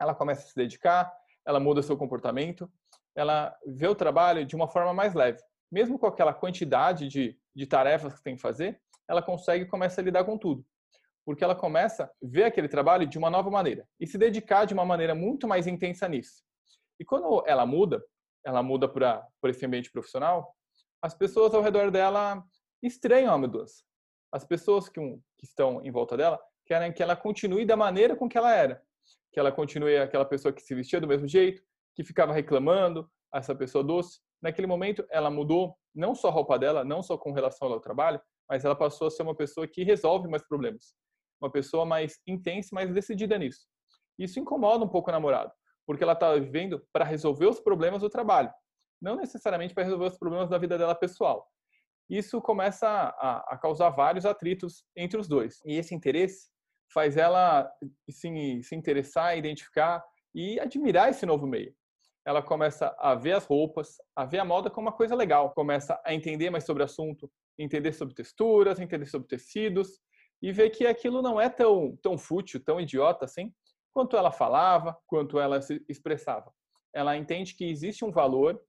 Ela 0.01 0.15
começa 0.15 0.41
a 0.41 0.49
se 0.49 0.55
dedicar, 0.55 1.13
ela 1.45 1.59
muda 1.59 1.83
seu 1.83 1.95
comportamento, 1.95 2.67
ela 3.15 3.55
vê 3.67 3.87
o 3.87 3.93
trabalho 3.93 4.43
de 4.43 4.55
uma 4.55 4.67
forma 4.67 4.91
mais 4.91 5.13
leve. 5.13 5.39
Mesmo 5.71 5.99
com 5.99 6.07
aquela 6.07 6.33
quantidade 6.33 7.07
de, 7.07 7.39
de 7.55 7.67
tarefas 7.67 8.15
que 8.15 8.23
tem 8.23 8.35
que 8.35 8.41
fazer, 8.41 8.81
ela 9.07 9.21
consegue 9.21 9.65
e 9.65 9.67
começa 9.67 10.01
a 10.01 10.03
lidar 10.03 10.23
com 10.23 10.39
tudo 10.39 10.65
porque 11.23 11.43
ela 11.43 11.53
começa 11.53 12.05
a 12.05 12.09
ver 12.23 12.45
aquele 12.45 12.67
trabalho 12.67 13.05
de 13.05 13.19
uma 13.19 13.29
nova 13.29 13.51
maneira 13.51 13.87
e 13.99 14.07
se 14.07 14.17
dedicar 14.17 14.65
de 14.65 14.73
uma 14.73 14.83
maneira 14.83 15.13
muito 15.13 15.47
mais 15.47 15.67
intensa 15.67 16.07
nisso. 16.07 16.43
E 16.99 17.05
quando 17.05 17.43
ela 17.45 17.67
muda, 17.67 18.03
ela 18.43 18.63
muda 18.63 18.89
para 18.89 19.29
esse 19.43 19.63
ambiente 19.63 19.91
profissional, 19.91 20.55
as 20.99 21.13
pessoas 21.13 21.53
ao 21.53 21.61
redor 21.61 21.91
dela 21.91 22.43
estranham 22.81 23.31
a 23.31 23.37
mudança. 23.37 23.83
As 24.31 24.45
pessoas 24.45 24.87
que, 24.89 24.99
que 25.37 25.45
estão 25.45 25.81
em 25.83 25.91
volta 25.91 26.15
dela 26.15 26.39
querem 26.65 26.93
que 26.93 27.01
ela 27.01 27.15
continue 27.15 27.65
da 27.65 27.75
maneira 27.75 28.15
com 28.15 28.29
que 28.29 28.37
ela 28.37 28.53
era, 28.53 28.81
que 29.31 29.39
ela 29.39 29.51
continue 29.51 29.97
aquela 29.97 30.25
pessoa 30.25 30.53
que 30.53 30.61
se 30.61 30.75
vestia 30.75 31.01
do 31.01 31.07
mesmo 31.07 31.27
jeito, 31.27 31.61
que 31.95 32.03
ficava 32.03 32.33
reclamando, 32.33 33.09
essa 33.33 33.55
pessoa 33.55 33.83
doce. 33.83 34.19
Naquele 34.41 34.67
momento, 34.67 35.05
ela 35.09 35.29
mudou 35.29 35.75
não 35.93 36.15
só 36.15 36.29
a 36.29 36.31
roupa 36.31 36.57
dela, 36.57 36.83
não 36.83 37.01
só 37.01 37.17
com 37.17 37.31
relação 37.31 37.67
ao 37.71 37.79
trabalho, 37.79 38.21
mas 38.47 38.63
ela 38.63 38.75
passou 38.75 39.07
a 39.07 39.11
ser 39.11 39.23
uma 39.23 39.35
pessoa 39.35 39.67
que 39.67 39.83
resolve 39.83 40.27
mais 40.27 40.47
problemas 40.47 40.93
uma 41.41 41.51
pessoa 41.51 41.85
mais 41.85 42.19
intensa, 42.27 42.69
mais 42.73 42.93
decidida 42.93 43.37
nisso. 43.37 43.65
Isso 44.17 44.39
incomoda 44.39 44.83
um 44.83 44.89
pouco 44.89 45.09
o 45.09 45.13
namorado, 45.13 45.51
porque 45.85 46.03
ela 46.03 46.13
está 46.13 46.33
vivendo 46.35 46.85
para 46.91 47.05
resolver 47.05 47.47
os 47.47 47.59
problemas 47.59 48.01
do 48.01 48.09
trabalho, 48.09 48.51
não 49.01 49.15
necessariamente 49.15 49.73
para 49.73 49.83
resolver 49.83 50.07
os 50.07 50.17
problemas 50.17 50.49
da 50.49 50.57
vida 50.57 50.77
dela 50.77 50.93
pessoal. 50.93 51.47
Isso 52.09 52.41
começa 52.41 52.87
a, 52.87 53.53
a 53.53 53.57
causar 53.57 53.91
vários 53.91 54.25
atritos 54.25 54.83
entre 54.95 55.19
os 55.19 55.27
dois. 55.27 55.61
E 55.65 55.75
esse 55.75 55.93
interesse 55.93 56.49
faz 56.91 57.17
ela 57.17 57.71
se, 58.09 58.63
se 58.63 58.75
interessar, 58.75 59.37
identificar 59.37 60.03
e 60.33 60.59
admirar 60.59 61.09
esse 61.09 61.25
novo 61.25 61.45
meio. 61.45 61.73
Ela 62.25 62.41
começa 62.41 62.95
a 62.99 63.15
ver 63.15 63.33
as 63.33 63.45
roupas, 63.45 63.95
a 64.15 64.25
ver 64.25 64.39
a 64.39 64.45
moda 64.45 64.69
como 64.69 64.87
uma 64.87 64.95
coisa 64.95 65.15
legal, 65.15 65.53
começa 65.53 65.99
a 66.05 66.13
entender 66.13 66.49
mais 66.49 66.65
sobre 66.65 66.83
o 66.83 66.85
assunto, 66.85 67.31
entender 67.57 67.93
sobre 67.93 68.13
texturas, 68.13 68.79
entender 68.79 69.05
sobre 69.05 69.27
tecidos, 69.27 69.99
e 70.41 70.51
ver 70.51 70.69
que 70.69 70.87
aquilo 70.87 71.21
não 71.21 71.39
é 71.39 71.49
tão, 71.49 71.97
tão 72.01 72.17
fútil, 72.17 72.63
tão 72.63 72.79
idiota 72.79 73.25
assim, 73.25 73.53
quanto 73.93 74.15
ela 74.15 74.31
falava, 74.31 74.97
quanto 75.05 75.39
ela 75.39 75.61
se 75.61 75.83
expressava. 75.89 76.51
Ela 76.93 77.17
entende 77.17 77.55
que 77.55 77.65
existe 77.65 78.05
um 78.05 78.11
valor, 78.11 78.59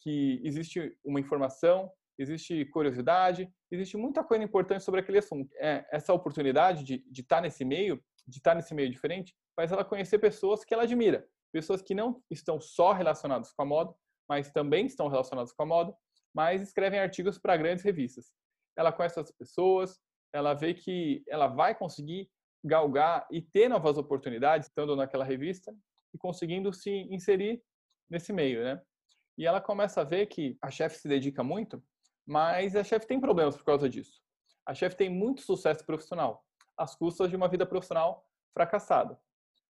que 0.00 0.40
existe 0.44 0.96
uma 1.04 1.20
informação, 1.20 1.90
existe 2.18 2.64
curiosidade, 2.66 3.50
existe 3.70 3.96
muita 3.96 4.24
coisa 4.24 4.44
importante 4.44 4.82
sobre 4.82 5.00
aquele 5.00 5.18
assunto. 5.18 5.50
É, 5.58 5.86
essa 5.92 6.12
oportunidade 6.12 6.84
de, 6.84 6.98
de 7.10 7.20
estar 7.20 7.40
nesse 7.40 7.64
meio, 7.64 8.02
de 8.26 8.38
estar 8.38 8.54
nesse 8.54 8.74
meio 8.74 8.90
diferente, 8.90 9.34
faz 9.54 9.72
ela 9.72 9.84
conhecer 9.84 10.18
pessoas 10.18 10.64
que 10.64 10.74
ela 10.74 10.82
admira, 10.82 11.26
pessoas 11.52 11.82
que 11.82 11.94
não 11.94 12.22
estão 12.30 12.60
só 12.60 12.92
relacionadas 12.92 13.52
com 13.52 13.62
a 13.62 13.66
moda, 13.66 13.94
mas 14.28 14.50
também 14.50 14.86
estão 14.86 15.08
relacionadas 15.08 15.52
com 15.52 15.62
a 15.62 15.66
moda, 15.66 15.94
mas 16.34 16.60
escrevem 16.60 17.00
artigos 17.00 17.38
para 17.38 17.56
grandes 17.56 17.84
revistas. 17.84 18.32
Ela 18.76 18.92
conhece 18.92 19.18
essas 19.18 19.34
pessoas, 19.34 19.98
ela 20.32 20.52
vê 20.52 20.74
que 20.74 21.22
ela 21.28 21.46
vai 21.46 21.74
conseguir 21.74 22.28
galgar 22.62 23.26
e 23.30 23.40
ter 23.40 23.68
novas 23.68 23.96
oportunidades 23.96 24.68
estando 24.68 24.96
naquela 24.96 25.24
revista 25.24 25.74
e 26.12 26.18
conseguindo 26.18 26.72
se 26.72 26.90
inserir 27.10 27.62
nesse 28.10 28.32
meio, 28.32 28.62
né? 28.62 28.82
E 29.38 29.46
ela 29.46 29.60
começa 29.60 30.00
a 30.00 30.04
ver 30.04 30.26
que 30.26 30.58
a 30.62 30.70
chefe 30.70 30.98
se 30.98 31.08
dedica 31.08 31.42
muito, 31.42 31.82
mas 32.26 32.74
a 32.74 32.82
chefe 32.82 33.06
tem 33.06 33.20
problemas 33.20 33.56
por 33.56 33.64
causa 33.64 33.88
disso. 33.88 34.20
A 34.66 34.74
chefe 34.74 34.96
tem 34.96 35.08
muito 35.08 35.42
sucesso 35.42 35.84
profissional, 35.86 36.44
às 36.76 36.94
custas 36.94 37.30
de 37.30 37.36
uma 37.36 37.48
vida 37.48 37.64
profissional 37.64 38.26
fracassada. 38.52 39.18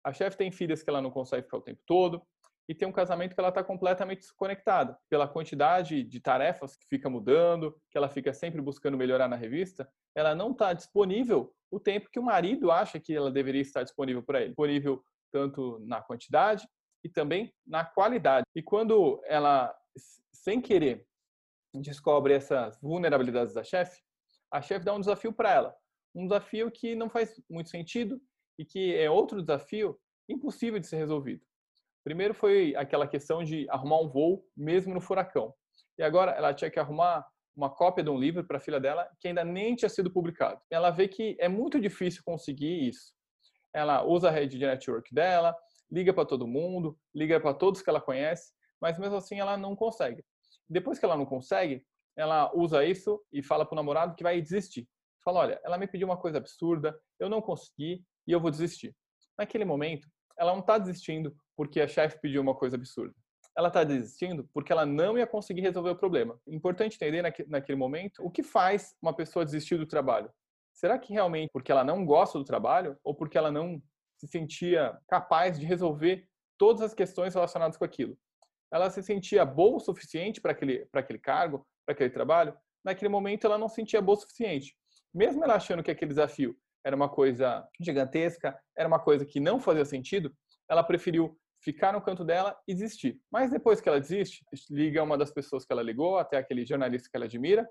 A 0.03 0.13
chefe 0.13 0.37
tem 0.37 0.51
filhas 0.51 0.81
que 0.81 0.89
ela 0.89 1.01
não 1.01 1.11
consegue 1.11 1.43
ficar 1.43 1.57
o 1.57 1.61
tempo 1.61 1.81
todo 1.85 2.21
e 2.67 2.73
tem 2.73 2.87
um 2.87 2.91
casamento 2.91 3.33
que 3.33 3.39
ela 3.39 3.49
está 3.49 3.63
completamente 3.63 4.19
desconectada 4.19 4.97
pela 5.09 5.27
quantidade 5.27 6.03
de 6.03 6.19
tarefas 6.19 6.75
que 6.75 6.87
fica 6.87 7.09
mudando, 7.09 7.75
que 7.91 7.97
ela 7.97 8.09
fica 8.09 8.33
sempre 8.33 8.61
buscando 8.61 8.97
melhorar 8.97 9.27
na 9.27 9.35
revista. 9.35 9.87
Ela 10.15 10.33
não 10.33 10.51
está 10.51 10.73
disponível 10.73 11.53
o 11.69 11.79
tempo 11.79 12.09
que 12.11 12.19
o 12.19 12.23
marido 12.23 12.71
acha 12.71 12.99
que 12.99 13.13
ela 13.13 13.31
deveria 13.31 13.61
estar 13.61 13.83
disponível 13.83 14.23
para 14.23 14.39
ele, 14.39 14.49
disponível 14.49 15.03
tanto 15.31 15.79
na 15.85 16.01
quantidade 16.01 16.67
e 17.03 17.09
também 17.09 17.53
na 17.65 17.83
qualidade. 17.83 18.45
E 18.55 18.63
quando 18.63 19.21
ela, 19.25 19.75
sem 20.31 20.61
querer, 20.61 21.05
descobre 21.81 22.33
essas 22.33 22.79
vulnerabilidades 22.81 23.53
da 23.53 23.63
chefe, 23.63 24.01
a 24.51 24.61
chefe 24.61 24.85
dá 24.85 24.93
um 24.93 24.99
desafio 24.99 25.33
para 25.33 25.51
ela, 25.51 25.75
um 26.13 26.27
desafio 26.27 26.71
que 26.71 26.95
não 26.95 27.09
faz 27.09 27.41
muito 27.49 27.69
sentido 27.69 28.21
e 28.57 28.65
que 28.65 28.95
é 28.95 29.09
outro 29.09 29.41
desafio 29.41 29.99
impossível 30.29 30.79
de 30.79 30.87
ser 30.87 30.97
resolvido. 30.97 31.41
Primeiro 32.03 32.33
foi 32.33 32.75
aquela 32.75 33.07
questão 33.07 33.43
de 33.43 33.67
arrumar 33.69 33.99
um 33.99 34.07
voo 34.07 34.45
mesmo 34.55 34.93
no 34.93 35.01
furacão. 35.01 35.53
E 35.97 36.03
agora 36.03 36.31
ela 36.31 36.53
tinha 36.53 36.69
que 36.69 36.79
arrumar 36.79 37.25
uma 37.55 37.69
cópia 37.69 38.03
de 38.03 38.09
um 38.09 38.17
livro 38.17 38.45
para 38.45 38.57
a 38.57 38.59
filha 38.59 38.79
dela 38.79 39.09
que 39.19 39.27
ainda 39.27 39.43
nem 39.43 39.75
tinha 39.75 39.89
sido 39.89 40.11
publicado. 40.11 40.59
Ela 40.69 40.91
vê 40.91 41.07
que 41.07 41.35
é 41.39 41.47
muito 41.47 41.79
difícil 41.79 42.21
conseguir 42.23 42.89
isso. 42.89 43.13
Ela 43.73 44.03
usa 44.03 44.27
a 44.27 44.31
rede 44.31 44.57
de 44.57 44.65
network 44.65 45.13
dela, 45.13 45.55
liga 45.91 46.13
para 46.13 46.25
todo 46.25 46.47
mundo, 46.47 46.97
liga 47.13 47.39
para 47.39 47.53
todos 47.53 47.81
que 47.81 47.89
ela 47.89 48.01
conhece, 48.01 48.53
mas 48.79 48.99
mesmo 48.99 49.15
assim 49.15 49.39
ela 49.39 49.57
não 49.57 49.75
consegue. 49.75 50.23
Depois 50.69 50.99
que 50.99 51.05
ela 51.05 51.17
não 51.17 51.25
consegue, 51.25 51.85
ela 52.17 52.51
usa 52.55 52.83
isso 52.83 53.21
e 53.31 53.43
fala 53.43 53.65
para 53.65 53.73
o 53.73 53.75
namorado 53.75 54.15
que 54.15 54.23
vai 54.23 54.41
desistir. 54.41 54.87
Fala, 55.23 55.39
olha, 55.39 55.61
ela 55.63 55.77
me 55.77 55.87
pediu 55.87 56.07
uma 56.07 56.17
coisa 56.17 56.37
absurda, 56.37 56.97
eu 57.19 57.29
não 57.29 57.41
consegui, 57.41 58.03
e 58.27 58.31
eu 58.31 58.39
vou 58.39 58.51
desistir. 58.51 58.95
Naquele 59.37 59.65
momento, 59.65 60.07
ela 60.37 60.51
não 60.51 60.59
está 60.59 60.77
desistindo 60.77 61.35
porque 61.55 61.79
a 61.81 61.87
chefe 61.87 62.19
pediu 62.19 62.41
uma 62.41 62.55
coisa 62.55 62.75
absurda. 62.75 63.13
Ela 63.57 63.69
está 63.69 63.83
desistindo 63.83 64.49
porque 64.53 64.71
ela 64.71 64.85
não 64.85 65.17
ia 65.17 65.25
conseguir 65.25 65.61
resolver 65.61 65.91
o 65.91 65.95
problema. 65.95 66.37
Importante 66.45 66.95
entender 66.95 67.21
naquele 67.47 67.77
momento 67.77 68.23
o 68.23 68.29
que 68.29 68.43
faz 68.43 68.93
uma 69.01 69.15
pessoa 69.15 69.45
desistir 69.45 69.77
do 69.77 69.85
trabalho. 69.85 70.29
Será 70.73 70.99
que 70.99 71.13
realmente 71.13 71.51
porque 71.53 71.71
ela 71.71 71.83
não 71.83 72.05
gosta 72.05 72.37
do 72.37 72.43
trabalho 72.43 72.97
ou 73.01 73.15
porque 73.15 73.37
ela 73.37 73.49
não 73.49 73.81
se 74.17 74.27
sentia 74.27 74.97
capaz 75.07 75.57
de 75.57 75.65
resolver 75.65 76.27
todas 76.57 76.81
as 76.81 76.93
questões 76.93 77.33
relacionadas 77.33 77.77
com 77.77 77.85
aquilo? 77.85 78.17
Ela 78.75 78.89
se 78.89 79.01
sentia 79.01 79.45
boa 79.45 79.77
o 79.77 79.79
suficiente 79.79 80.41
para 80.41 80.51
aquele, 80.51 80.85
aquele 80.91 81.17
cargo, 81.17 81.65
para 81.85 81.93
aquele 81.93 82.09
trabalho? 82.09 82.53
Naquele 82.83 83.07
momento 83.07 83.47
ela 83.47 83.57
não 83.57 83.69
se 83.69 83.75
sentia 83.75 84.01
boa 84.01 84.17
o 84.17 84.19
suficiente. 84.19 84.75
Mesmo 85.13 85.41
ela 85.45 85.55
achando 85.55 85.81
que 85.81 85.89
aquele 85.89 86.09
desafio 86.09 86.53
era 86.85 86.93
uma 86.93 87.07
coisa 87.07 87.65
gigantesca, 87.79 88.53
era 88.77 88.85
uma 88.85 88.99
coisa 88.99 89.25
que 89.25 89.39
não 89.39 89.61
fazia 89.61 89.85
sentido, 89.85 90.35
ela 90.69 90.83
preferiu 90.83 91.39
ficar 91.63 91.93
no 91.93 92.01
canto 92.01 92.25
dela 92.25 92.53
e 92.67 92.73
desistir. 92.73 93.17
Mas 93.31 93.49
depois 93.49 93.79
que 93.79 93.87
ela 93.87 93.97
desiste, 93.97 94.43
liga 94.69 95.01
uma 95.01 95.17
das 95.17 95.31
pessoas 95.31 95.65
que 95.65 95.71
ela 95.71 95.81
ligou, 95.81 96.17
até 96.17 96.35
aquele 96.35 96.65
jornalista 96.65 97.07
que 97.09 97.15
ela 97.15 97.27
admira, 97.27 97.65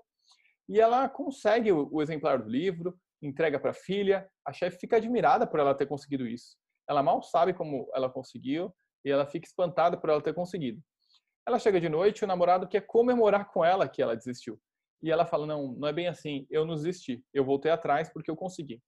e 0.67 0.81
ela 0.81 1.07
consegue 1.07 1.71
o, 1.71 2.01
exemplar 2.01 2.41
do 2.41 2.49
livro, 2.49 2.99
entrega 3.21 3.59
para 3.59 3.69
a 3.69 3.75
filha. 3.75 4.27
A 4.43 4.51
chefe 4.51 4.79
fica 4.79 4.97
admirada 4.97 5.45
por 5.45 5.59
ela 5.59 5.75
ter 5.75 5.85
conseguido 5.85 6.25
isso. 6.25 6.57
Ela 6.89 7.03
mal 7.03 7.21
sabe 7.21 7.53
como 7.53 7.87
ela 7.93 8.09
conseguiu 8.09 8.73
e 9.05 9.11
ela 9.11 9.27
fica 9.27 9.45
espantada 9.45 9.95
por 9.95 10.09
ela 10.09 10.19
ter 10.19 10.33
conseguido. 10.33 10.81
Ela 11.47 11.59
chega 11.59 11.79
de 11.79 11.89
noite 11.89 12.19
e 12.19 12.25
o 12.25 12.27
namorado 12.27 12.67
quer 12.67 12.81
comemorar 12.81 13.51
com 13.51 13.63
ela 13.63 13.87
que 13.87 14.01
ela 14.01 14.15
desistiu. 14.15 14.59
E 15.01 15.11
ela 15.11 15.25
fala: 15.25 15.45
Não, 15.45 15.73
não 15.73 15.87
é 15.87 15.93
bem 15.93 16.07
assim. 16.07 16.47
Eu 16.49 16.65
não 16.65 16.75
desisti. 16.75 17.23
Eu 17.33 17.45
voltei 17.45 17.71
atrás 17.71 18.09
porque 18.11 18.29
eu 18.29 18.35
consegui. 18.35 18.81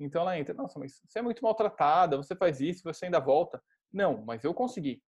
Então 0.00 0.22
ela 0.22 0.38
entra, 0.38 0.54
nossa, 0.54 0.78
mas 0.78 1.00
você 1.04 1.20
é 1.20 1.22
muito 1.22 1.42
maltratada, 1.42 2.16
você 2.16 2.34
faz 2.34 2.60
isso, 2.60 2.82
você 2.82 3.04
ainda 3.04 3.20
volta. 3.20 3.62
Não, 3.92 4.24
mas 4.24 4.42
eu 4.42 4.52
consegui. 4.52 5.00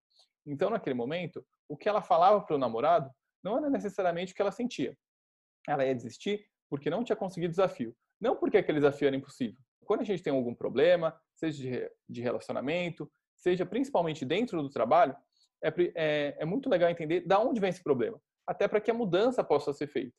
Então 0.46 0.70
naquele 0.70 0.94
momento, 0.94 1.44
o 1.68 1.76
que 1.76 1.88
ela 1.88 2.00
falava 2.00 2.40
para 2.40 2.54
o 2.54 2.58
namorado 2.58 3.10
não 3.42 3.58
era 3.58 3.68
necessariamente 3.68 4.32
o 4.32 4.36
que 4.36 4.42
ela 4.42 4.52
sentia. 4.52 4.96
Ela 5.68 5.84
ia 5.84 5.94
desistir 5.94 6.46
porque 6.68 6.90
não 6.90 7.02
tinha 7.02 7.16
conseguido 7.16 7.50
o 7.50 7.56
desafio, 7.56 7.96
não 8.20 8.36
porque 8.36 8.56
aquele 8.56 8.78
desafio 8.78 9.08
era 9.08 9.16
impossível. 9.16 9.58
Quando 9.84 10.00
a 10.00 10.04
gente 10.04 10.22
tem 10.22 10.32
algum 10.32 10.54
problema, 10.54 11.16
seja 11.34 11.90
de 12.08 12.20
relacionamento, 12.20 13.10
seja 13.36 13.64
principalmente 13.64 14.24
dentro 14.24 14.62
do 14.62 14.70
trabalho, 14.70 15.16
é, 15.66 15.92
é, 15.94 16.36
é 16.38 16.44
muito 16.44 16.68
legal 16.68 16.88
entender 16.90 17.20
da 17.20 17.38
onde 17.38 17.60
vem 17.60 17.70
esse 17.70 17.82
problema, 17.82 18.20
até 18.46 18.68
para 18.68 18.80
que 18.80 18.90
a 18.90 18.94
mudança 18.94 19.42
possa 19.42 19.72
ser 19.72 19.86
feita. 19.86 20.14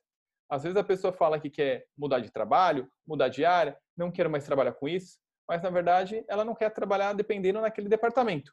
Às 0.50 0.64
vezes 0.64 0.78
a 0.78 0.84
pessoa 0.84 1.12
fala 1.12 1.40
que 1.40 1.50
quer 1.50 1.86
mudar 1.98 2.20
de 2.20 2.32
trabalho, 2.32 2.90
mudar 3.06 3.28
de 3.28 3.44
área, 3.44 3.78
não 3.96 4.12
quero 4.12 4.30
mais 4.30 4.46
trabalhar 4.46 4.74
com 4.74 4.88
isso, 4.88 5.18
mas 5.48 5.62
na 5.62 5.70
verdade 5.70 6.24
ela 6.28 6.46
não 6.46 6.56
quer 6.56 6.70
trabalhar 6.72 7.14
dependendo 7.14 7.62
naquele 7.62 7.90
departamento. 7.90 8.52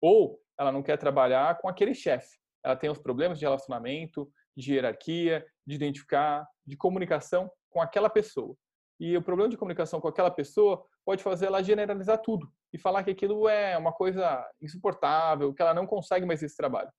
Ou 0.00 0.40
ela 0.58 0.72
não 0.72 0.82
quer 0.82 0.96
trabalhar 0.96 1.58
com 1.58 1.68
aquele 1.68 1.94
chefe. 1.94 2.38
Ela 2.64 2.76
tem 2.76 2.90
os 2.90 2.98
problemas 2.98 3.38
de 3.38 3.44
relacionamento, 3.44 4.30
de 4.56 4.74
hierarquia, 4.74 5.46
de 5.66 5.74
identificar, 5.74 6.46
de 6.66 6.76
comunicação 6.76 7.50
com 7.70 7.80
aquela 7.80 8.10
pessoa. 8.10 8.56
E 9.00 9.16
o 9.16 9.22
problema 9.22 9.48
de 9.48 9.56
comunicação 9.56 10.00
com 10.00 10.08
aquela 10.08 10.30
pessoa 10.30 10.84
pode 11.04 11.22
fazer 11.22 11.46
ela 11.46 11.62
generalizar 11.62 12.18
tudo 12.18 12.50
e 12.72 12.78
falar 12.78 13.04
que 13.04 13.10
aquilo 13.10 13.48
é 13.48 13.78
uma 13.78 13.92
coisa 13.92 14.44
insuportável, 14.60 15.54
que 15.54 15.62
ela 15.62 15.72
não 15.72 15.86
consegue 15.86 16.26
mais 16.26 16.42
esse 16.42 16.56
trabalho. 16.56 16.90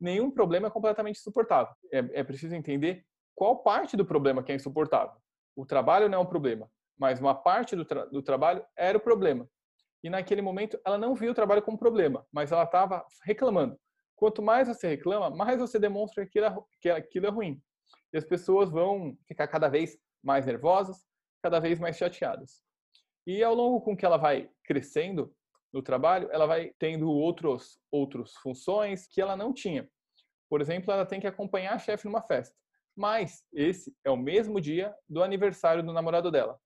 Nenhum 0.00 0.30
problema 0.30 0.68
é 0.68 0.70
completamente 0.70 1.18
insuportável. 1.18 1.74
É, 1.92 2.20
é 2.20 2.24
preciso 2.24 2.54
entender 2.54 3.04
qual 3.34 3.62
parte 3.62 3.96
do 3.96 4.04
problema 4.04 4.42
que 4.42 4.52
é 4.52 4.54
insuportável. 4.54 5.16
O 5.56 5.64
trabalho 5.64 6.08
não 6.08 6.18
é 6.18 6.20
um 6.20 6.26
problema, 6.26 6.70
mas 6.98 7.20
uma 7.20 7.34
parte 7.34 7.74
do, 7.74 7.84
tra 7.84 8.04
do 8.06 8.22
trabalho 8.22 8.64
era 8.76 8.98
o 8.98 9.00
problema. 9.00 9.48
E 10.02 10.10
naquele 10.10 10.42
momento 10.42 10.78
ela 10.84 10.98
não 10.98 11.14
viu 11.14 11.32
o 11.32 11.34
trabalho 11.34 11.62
como 11.62 11.78
problema, 11.78 12.24
mas 12.32 12.52
ela 12.52 12.64
estava 12.64 13.04
reclamando. 13.24 13.78
Quanto 14.14 14.42
mais 14.42 14.68
você 14.68 14.88
reclama, 14.88 15.30
mais 15.30 15.58
você 15.58 15.78
demonstra 15.78 16.26
que 16.26 16.38
aquilo, 16.38 16.46
é, 16.46 16.64
que 16.80 16.90
aquilo 16.90 17.26
é 17.26 17.30
ruim. 17.30 17.62
E 18.12 18.18
as 18.18 18.24
pessoas 18.24 18.70
vão 18.70 19.16
ficar 19.26 19.48
cada 19.48 19.68
vez 19.68 19.96
mais 20.22 20.44
nervosas, 20.46 21.04
cada 21.42 21.60
vez 21.60 21.78
mais 21.78 21.96
chateadas. 21.96 22.62
E 23.26 23.42
ao 23.42 23.54
longo 23.54 23.80
com 23.80 23.96
que 23.96 24.04
ela 24.04 24.16
vai 24.16 24.50
crescendo 24.64 25.34
no 25.72 25.82
trabalho, 25.82 26.28
ela 26.32 26.46
vai 26.46 26.72
tendo 26.78 27.10
outros 27.10 27.78
outras 27.90 28.32
funções 28.34 29.06
que 29.06 29.20
ela 29.20 29.36
não 29.36 29.52
tinha. 29.52 29.88
Por 30.48 30.60
exemplo, 30.60 30.92
ela 30.92 31.04
tem 31.04 31.20
que 31.20 31.26
acompanhar 31.26 31.74
a 31.74 31.78
chefe 31.78 32.06
numa 32.06 32.22
festa 32.22 32.56
mas 32.98 33.44
esse 33.52 33.96
é 34.04 34.10
o 34.10 34.16
mesmo 34.16 34.60
dia 34.60 34.92
do 35.08 35.22
aniversário 35.22 35.84
do 35.84 35.92
namorado 35.92 36.32
dela. 36.32 36.58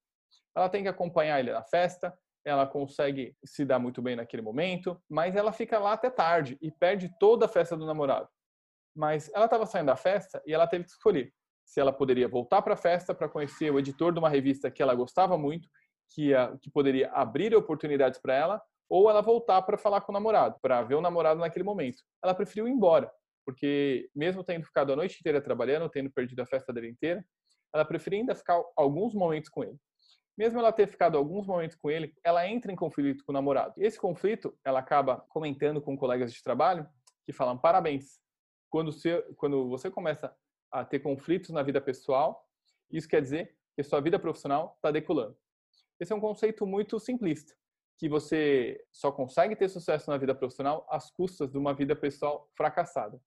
Ela 0.57 0.67
tem 0.67 0.81
que 0.81 0.89
acompanhar 0.89 1.39
ele 1.39 1.53
na 1.53 1.61
festa, 1.61 2.11
ela 2.43 2.65
consegue 2.65 3.37
se 3.45 3.63
dar 3.63 3.77
muito 3.77 4.01
bem 4.01 4.15
naquele 4.15 4.41
momento, 4.41 4.99
mas 5.07 5.35
ela 5.35 5.53
fica 5.53 5.77
lá 5.77 5.93
até 5.93 6.09
tarde 6.09 6.57
e 6.59 6.71
perde 6.71 7.15
toda 7.19 7.45
a 7.45 7.47
festa 7.47 7.77
do 7.77 7.85
namorado. 7.85 8.27
Mas 8.95 9.31
ela 9.31 9.45
estava 9.45 9.67
saindo 9.67 9.87
da 9.87 9.95
festa 9.95 10.41
e 10.43 10.51
ela 10.51 10.65
teve 10.65 10.85
que 10.85 10.89
escolher 10.89 11.31
se 11.65 11.79
ela 11.79 11.93
poderia 11.93 12.27
voltar 12.27 12.61
para 12.61 12.73
a 12.73 12.77
festa 12.77 13.13
para 13.13 13.29
conhecer 13.29 13.71
o 13.71 13.79
editor 13.79 14.13
de 14.13 14.19
uma 14.19 14.29
revista 14.29 14.69
que 14.69 14.81
ela 14.81 14.93
gostava 14.93 15.37
muito, 15.37 15.67
que, 16.09 16.31
que 16.61 16.69
poderia 16.69 17.11
abrir 17.11 17.55
oportunidades 17.55 18.19
para 18.19 18.35
ela, 18.35 18.61
ou 18.89 19.09
ela 19.09 19.21
voltar 19.21 19.61
para 19.63 19.77
falar 19.77 20.01
com 20.01 20.11
o 20.11 20.13
namorado, 20.13 20.57
para 20.61 20.81
ver 20.83 20.95
o 20.95 21.01
namorado 21.01 21.39
naquele 21.39 21.63
momento. 21.63 22.03
Ela 22.23 22.35
preferiu 22.35 22.67
ir 22.67 22.71
embora 22.71 23.11
porque 23.45 24.09
mesmo 24.15 24.43
tendo 24.43 24.65
ficado 24.65 24.93
a 24.93 24.95
noite 24.95 25.17
inteira 25.19 25.41
trabalhando, 25.41 25.89
tendo 25.89 26.09
perdido 26.09 26.41
a 26.41 26.45
festa 26.45 26.71
dele 26.73 26.89
inteira, 26.89 27.23
ela 27.73 27.85
preferia 27.85 28.19
ainda 28.19 28.35
ficar 28.35 28.61
alguns 28.75 29.13
momentos 29.13 29.49
com 29.49 29.63
ele. 29.63 29.77
Mesmo 30.37 30.59
ela 30.59 30.71
ter 30.71 30.87
ficado 30.87 31.17
alguns 31.17 31.45
momentos 31.45 31.75
com 31.75 31.91
ele, 31.91 32.13
ela 32.23 32.47
entra 32.47 32.71
em 32.71 32.75
conflito 32.75 33.23
com 33.23 33.31
o 33.31 33.33
namorado. 33.33 33.73
Esse 33.77 33.99
conflito, 33.99 34.57
ela 34.65 34.79
acaba 34.79 35.23
comentando 35.29 35.81
com 35.81 35.97
colegas 35.97 36.33
de 36.33 36.41
trabalho 36.41 36.87
que 37.25 37.33
falam: 37.33 37.57
parabéns. 37.57 38.19
Quando 38.69 38.91
você, 38.91 39.21
quando 39.37 39.69
você 39.69 39.91
começa 39.91 40.35
a 40.73 40.83
ter 40.83 40.99
conflitos 40.99 41.51
na 41.51 41.61
vida 41.61 41.79
pessoal, 41.79 42.49
isso 42.91 43.07
quer 43.07 43.21
dizer 43.21 43.55
que 43.75 43.83
sua 43.83 44.01
vida 44.01 44.17
profissional 44.17 44.73
está 44.75 44.89
decolando. 44.89 45.37
Esse 45.99 46.11
é 46.11 46.15
um 46.15 46.19
conceito 46.19 46.65
muito 46.65 46.99
simplista, 46.99 47.53
que 47.97 48.09
você 48.09 48.83
só 48.91 49.11
consegue 49.11 49.55
ter 49.55 49.69
sucesso 49.69 50.09
na 50.09 50.17
vida 50.17 50.33
profissional 50.33 50.85
às 50.89 51.11
custas 51.11 51.51
de 51.51 51.57
uma 51.59 51.73
vida 51.73 51.95
pessoal 51.95 52.49
fracassada. 52.55 53.21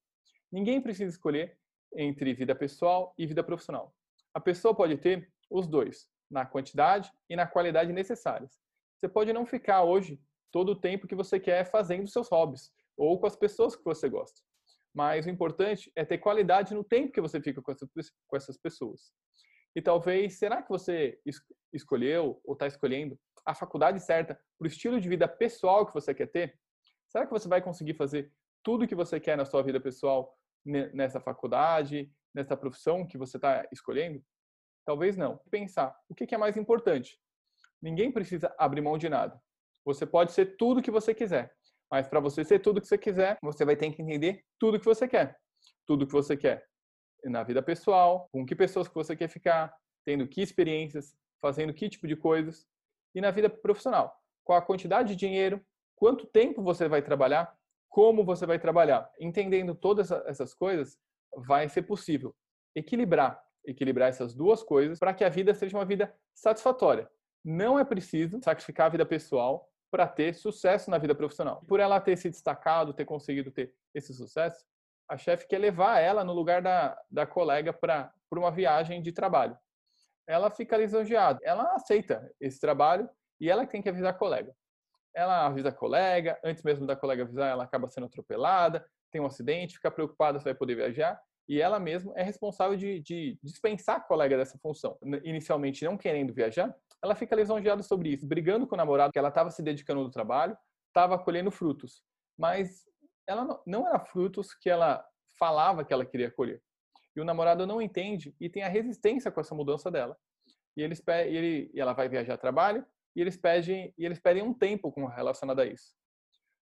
Ninguém 0.50 0.81
precisa 0.81 1.11
escolher 1.11 1.57
entre 1.95 2.35
vida 2.35 2.55
pessoal 2.55 3.15
e 3.17 3.26
vida 3.26 3.45
profissional. 3.45 3.95
A 4.35 4.41
pessoa 4.41 4.75
pode 4.75 4.97
ter 4.99 5.33
os 5.49 5.69
dois, 5.69 6.11
na 6.29 6.45
quantidade 6.45 7.12
e 7.31 7.37
na 7.37 7.47
qualidade 7.47 7.93
necessárias. 7.93 8.61
Você 8.97 9.09
pode 9.09 9.33
não 9.33 9.47
ficar 9.47 9.85
hoje 9.85 10.21
todo 10.50 10.71
o 10.71 10.76
tempo 10.76 11.07
que 11.07 11.15
você 11.15 11.38
quer 11.38 11.65
fazendo 11.65 12.09
seus 12.09 12.29
hobbies 12.29 12.73
ou 12.97 13.21
com 13.21 13.26
as 13.26 13.37
pessoas 13.37 13.76
que 13.76 13.85
você 13.85 14.09
gosta. 14.09 14.41
Mas 14.97 15.26
o 15.26 15.31
importante 15.31 15.93
é 15.95 16.07
ter 16.07 16.17
qualidade 16.17 16.73
no 16.73 16.83
tempo 16.83 17.12
que 17.12 17.21
você 17.21 17.38
fica 17.38 17.61
com 17.61 18.37
essas 18.37 18.57
pessoas. 18.57 19.12
E 19.75 19.83
talvez, 19.83 20.38
será 20.38 20.62
que 20.62 20.71
você 20.71 21.21
escolheu 21.71 22.41
ou 22.43 22.55
está 22.55 22.67
escolhendo 22.67 23.19
a 23.45 23.55
faculdade 23.55 24.00
certa 24.00 24.41
para 24.59 24.65
o 24.65 24.67
estilo 24.67 24.99
de 24.99 25.07
vida 25.07 25.29
pessoal 25.29 25.85
que 25.85 25.93
você 25.93 26.15
quer 26.15 26.29
ter? 26.29 26.59
Será 27.11 27.26
que 27.26 27.31
você 27.31 27.47
vai 27.47 27.61
conseguir 27.61 27.93
fazer 27.93 28.33
tudo 28.65 28.85
o 28.85 28.88
que 28.88 28.95
você 28.95 29.21
quer 29.21 29.37
na 29.37 29.45
sua 29.45 29.62
vida 29.62 29.79
pessoal 29.79 30.35
nessa 30.65 31.21
faculdade, 31.21 32.11
nessa 32.35 32.57
profissão 32.57 33.07
que 33.07 33.19
você 33.19 33.37
está 33.37 33.69
escolhendo? 33.71 34.25
Talvez 34.87 35.15
não. 35.15 35.38
Pensar, 35.50 35.95
o 36.09 36.15
que 36.15 36.35
é 36.35 36.38
mais 36.38 36.57
importante? 36.57 37.21
Ninguém 37.83 38.11
precisa 38.11 38.55
abrir 38.57 38.81
mão 38.81 38.97
de 38.97 39.11
nada. 39.11 39.38
Você 39.85 40.07
pode 40.07 40.33
ser 40.33 40.57
tudo 40.57 40.81
o 40.81 40.83
que 40.83 40.91
você 40.91 41.15
quiser, 41.15 41.55
mas 41.90 42.07
para 42.09 42.21
você 42.21 42.45
ser 42.45 42.59
tudo 42.59 42.81
que 42.81 42.87
você 42.87 42.99
quiser, 42.99 43.38
você 43.43 43.64
vai 43.64 43.76
ter 43.76 43.90
que 43.93 44.02
entender 44.02 44.45
tudo 44.59 44.78
que 44.78 44.85
você 44.85 45.07
quer. 45.07 45.38
Tudo 45.87 46.07
que 46.07 46.12
você 46.12 46.37
quer 46.37 46.66
na 47.25 47.43
vida 47.43 47.62
pessoal, 47.62 48.28
com 48.33 48.45
que 48.45 48.55
pessoas 48.55 48.88
que 48.88 48.95
você 48.95 49.16
quer 49.16 49.28
ficar, 49.28 49.75
tendo 50.05 50.26
que 50.28 50.40
experiências, 50.40 51.16
fazendo 51.40 51.73
que 51.73 51.88
tipo 51.88 52.07
de 52.07 52.16
coisas, 52.16 52.66
e 53.14 53.21
na 53.21 53.31
vida 53.31 53.49
profissional, 53.49 54.14
qual 54.45 54.59
a 54.59 54.62
quantidade 54.62 55.09
de 55.11 55.16
dinheiro, 55.16 55.64
quanto 55.97 56.26
tempo 56.26 56.62
você 56.62 56.88
vai 56.88 57.02
trabalhar, 57.02 57.57
como 57.88 58.25
você 58.25 58.47
vai 58.47 58.59
trabalhar. 58.59 59.11
Entendendo 59.19 59.75
todas 59.75 60.11
essas 60.11 60.55
coisas, 60.55 60.99
vai 61.37 61.69
ser 61.69 61.83
possível 61.83 62.35
equilibrar, 62.75 63.43
equilibrar 63.64 64.09
essas 64.09 64.35
duas 64.35 64.62
coisas 64.62 64.99
para 64.99 65.14
que 65.14 65.25
a 65.25 65.28
vida 65.28 65.55
seja 65.55 65.76
uma 65.76 65.85
vida 65.85 66.14
satisfatória. 66.35 67.11
Não 67.45 67.78
é 67.78 67.85
preciso 67.85 68.38
sacrificar 68.43 68.87
a 68.87 68.90
vida 68.90 69.07
pessoal 69.07 69.69
para 69.97 70.07
ter 70.07 70.35
sucesso 70.35 70.91
na 70.91 70.99
vida 70.99 71.15
profissional. 71.15 71.65
Por 71.67 71.81
ela 71.81 71.99
ter 71.99 72.19
se 72.19 72.29
destacado, 72.29 72.93
ter 72.93 73.07
conseguido 73.07 73.50
ter 73.50 73.73
esse 73.95 74.12
sucesso, 74.12 74.62
a 75.09 75.17
chefe 75.17 75.49
quer 75.49 75.57
levar 75.57 76.00
ela 76.00 76.23
no 76.23 76.35
lugar 76.35 76.61
da, 76.61 77.00
da 77.11 77.25
colega 77.25 77.73
para 77.73 78.12
uma 78.31 78.50
viagem 78.50 79.00
de 79.00 79.11
trabalho. 79.11 79.57
Ela 80.26 80.50
fica 80.50 80.76
lisonjeada, 80.76 81.41
ela 81.43 81.75
aceita 81.75 82.31
esse 82.38 82.61
trabalho 82.61 83.09
e 83.41 83.49
ela 83.49 83.67
tem 83.67 83.81
que 83.81 83.88
avisar 83.88 84.11
a 84.11 84.19
colega. 84.19 84.55
Ela 85.15 85.47
avisa 85.47 85.71
a 85.71 85.73
colega, 85.73 86.38
antes 86.45 86.62
mesmo 86.62 86.87
da 86.87 86.95
colega 86.95 87.23
avisar, 87.23 87.50
ela 87.50 87.65
acaba 87.65 87.88
sendo 87.88 88.05
atropelada, 88.05 88.87
tem 89.11 89.23
um 89.23 89.26
acidente, 89.26 89.76
fica 89.76 89.91
preocupada 89.91 90.38
se 90.38 90.45
vai 90.45 90.55
poder 90.55 90.75
viajar 90.75 91.19
e 91.49 91.59
ela 91.59 91.81
mesma 91.81 92.12
é 92.17 92.23
responsável 92.23 92.76
de, 92.76 93.00
de 93.00 93.38
dispensar 93.43 93.97
a 93.97 94.00
colega 94.00 94.37
dessa 94.37 94.59
função. 94.59 94.99
Inicialmente 95.25 95.87
não 95.87 95.97
querendo 95.97 96.35
viajar, 96.35 96.76
ela 97.06 97.14
fica 97.14 97.34
lisonjeada 97.34 97.82
sobre 97.82 98.10
isso, 98.10 98.26
brigando 98.26 98.66
com 98.66 98.75
o 98.75 98.78
namorado 98.78 99.12
que 99.12 99.18
ela 99.18 99.28
estava 99.28 99.50
se 99.50 99.62
dedicando 99.62 100.02
no 100.02 100.10
trabalho, 100.10 100.56
estava 100.88 101.18
colhendo 101.18 101.50
frutos. 101.50 102.02
Mas 102.38 102.84
ela 103.26 103.62
não, 103.66 103.86
era 103.86 103.98
frutos 103.98 104.54
que 104.54 104.68
ela 104.68 105.04
falava 105.38 105.84
que 105.84 105.92
ela 105.92 106.04
queria 106.04 106.30
colher. 106.30 106.62
E 107.14 107.20
o 107.20 107.25
namorado 107.25 107.66
não 107.66 107.80
entende 107.80 108.34
e 108.40 108.48
tem 108.48 108.62
a 108.62 108.68
resistência 108.68 109.30
com 109.30 109.40
essa 109.40 109.54
mudança 109.54 109.90
dela. 109.90 110.16
E 110.76 110.82
eles 110.82 111.02
ele, 111.08 111.70
e 111.72 111.80
ela 111.80 111.94
vai 111.94 112.08
viajar 112.08 112.34
a 112.34 112.38
trabalho 112.38 112.84
e 113.14 113.20
eles 113.20 113.36
pedem 113.36 113.94
e 113.96 114.04
eles 114.04 114.20
pedem 114.20 114.42
um 114.42 114.52
tempo 114.52 114.92
com 114.92 115.06
relacionado 115.06 115.60
a 115.60 115.66
isso. 115.66 115.94